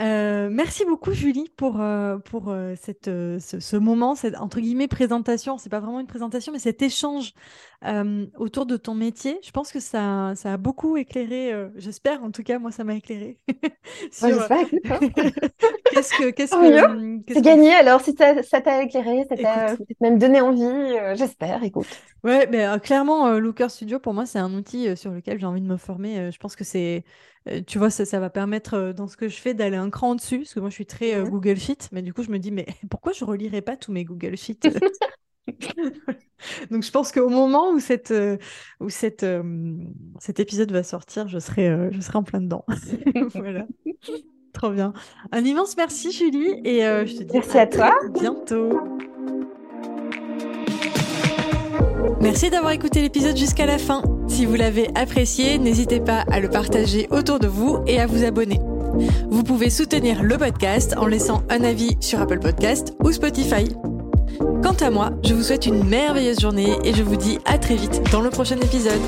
Merci 0.00 0.84
beaucoup 0.84 1.12
Julie 1.12 1.50
pour, 1.56 1.80
pour 2.24 2.54
cette, 2.80 3.06
ce, 3.06 3.76
moment, 3.76 4.14
cette 4.14 4.36
entre 4.36 4.60
guillemets 4.60 4.88
présentation. 4.88 5.58
C'est 5.58 5.68
pas 5.68 5.80
vraiment 5.80 6.00
une 6.00 6.06
présentation, 6.06 6.52
mais 6.52 6.58
cet 6.58 6.82
échange 6.82 7.34
autour 8.36 8.66
de 8.66 8.76
ton 8.76 8.94
métier. 8.94 9.38
Je 9.42 9.50
pense 9.50 9.72
que 9.72 9.80
ça, 9.80 10.32
ça 10.36 10.54
a 10.54 10.56
beaucoup 10.56 10.96
éclairé, 10.96 11.52
j'espère 11.76 12.22
en 12.22 12.30
tout 12.30 12.42
cas, 12.42 12.58
moi 12.58 12.70
ça 12.70 12.84
m'a 12.84 12.94
éclairé. 12.94 13.38
qu'est-ce 15.90 16.16
que. 16.16 16.30
Qu'est-ce 16.30 16.54
que 16.54 17.34
c'est 17.34 17.42
gagné 17.42 17.72
alors, 17.72 18.00
si 18.00 18.14
ça 18.16 18.60
t'a 18.60 18.82
éclairé, 18.82 19.24
ça 19.28 19.36
t'a 19.36 19.76
même 20.00 20.18
donné 20.18 20.40
envie, 20.40 20.96
j'espère, 21.14 21.62
écoute. 21.62 21.88
Ouais, 22.24 22.46
mais 22.50 22.66
clairement, 22.80 23.38
Looker 23.38 23.70
Studio, 23.70 23.98
pour 23.98 24.14
moi, 24.14 24.26
c'est 24.26 24.38
un 24.38 24.52
outil 24.54 24.96
sur 24.96 25.10
lequel 25.10 25.38
j'ai 25.38 25.46
envie 25.46 25.62
de 25.62 25.66
me 25.66 25.76
former. 25.76 26.30
je 26.30 26.38
pense 26.38 26.56
que 26.56 26.64
c'est. 26.64 27.04
Tu 27.66 27.78
vois, 27.78 27.90
ça, 27.90 28.04
ça 28.04 28.20
va 28.20 28.28
permettre 28.28 28.92
dans 28.94 29.08
ce 29.08 29.16
que 29.16 29.28
je 29.28 29.36
fais 29.36 29.54
d'aller 29.54 29.76
un 29.76 29.90
cran 29.90 30.10
au-dessus, 30.10 30.38
parce 30.40 30.54
que 30.54 30.60
moi 30.60 30.68
je 30.68 30.74
suis 30.74 30.86
très 30.86 31.20
mmh 31.20 31.28
Google 31.30 31.56
Sheet, 31.56 31.88
mais 31.92 32.02
du 32.02 32.12
coup 32.12 32.22
je 32.22 32.30
me 32.30 32.38
dis, 32.38 32.50
mais 32.50 32.66
pourquoi 32.90 33.12
je 33.12 33.24
relirai 33.24 33.62
pas 33.62 33.76
tous 33.76 33.92
mes 33.92 34.04
Google 34.04 34.36
Sheets 34.36 34.60
Donc 36.70 36.82
je 36.82 36.90
pense 36.90 37.12
qu'au 37.12 37.28
moment 37.28 37.70
où, 37.70 37.80
cette, 37.80 38.10
euh, 38.10 38.36
où 38.80 38.88
cette, 38.88 39.22
euh, 39.22 39.42
cet 40.18 40.40
épisode 40.40 40.72
va 40.72 40.82
sortir, 40.82 41.28
je 41.28 41.38
serai, 41.38 41.68
euh, 41.68 41.90
je 41.92 42.00
serai 42.00 42.18
en 42.18 42.22
plein 42.22 42.40
dedans. 42.40 42.64
voilà. 43.34 43.66
Trop 44.52 44.70
bien. 44.70 44.92
Un 45.32 45.44
immense 45.44 45.76
merci 45.76 46.10
Julie 46.10 46.60
et 46.64 46.80
je 46.80 47.18
te 47.18 47.22
dis 47.22 47.34
merci 47.34 47.58
à, 47.58 47.66
toi. 47.66 47.94
bientôt. 48.20 48.80
Merci 52.20 52.50
d'avoir 52.50 52.72
écouté 52.72 53.02
l'épisode 53.02 53.36
jusqu'à 53.36 53.66
la 53.66 53.78
fin. 53.78 54.02
Si 54.28 54.46
vous 54.46 54.54
l'avez 54.54 54.88
apprécié, 54.94 55.58
n'hésitez 55.58 56.00
pas 56.00 56.24
à 56.30 56.40
le 56.40 56.48
partager 56.48 57.08
autour 57.10 57.38
de 57.38 57.46
vous 57.46 57.78
et 57.86 58.00
à 58.00 58.06
vous 58.06 58.24
abonner. 58.24 58.60
Vous 59.30 59.42
pouvez 59.42 59.70
soutenir 59.70 60.22
le 60.22 60.36
podcast 60.36 60.94
en 60.96 61.06
laissant 61.06 61.42
un 61.48 61.62
avis 61.64 61.96
sur 62.00 62.20
Apple 62.20 62.40
Podcast 62.40 62.94
ou 63.02 63.12
Spotify. 63.12 63.64
Quant 64.62 64.76
à 64.80 64.90
moi, 64.90 65.10
je 65.24 65.34
vous 65.34 65.42
souhaite 65.42 65.66
une 65.66 65.84
merveilleuse 65.84 66.40
journée 66.40 66.76
et 66.84 66.92
je 66.92 67.02
vous 67.02 67.16
dis 67.16 67.38
à 67.44 67.58
très 67.58 67.76
vite 67.76 68.02
dans 68.12 68.20
le 68.20 68.30
prochain 68.30 68.56
épisode. 68.56 69.00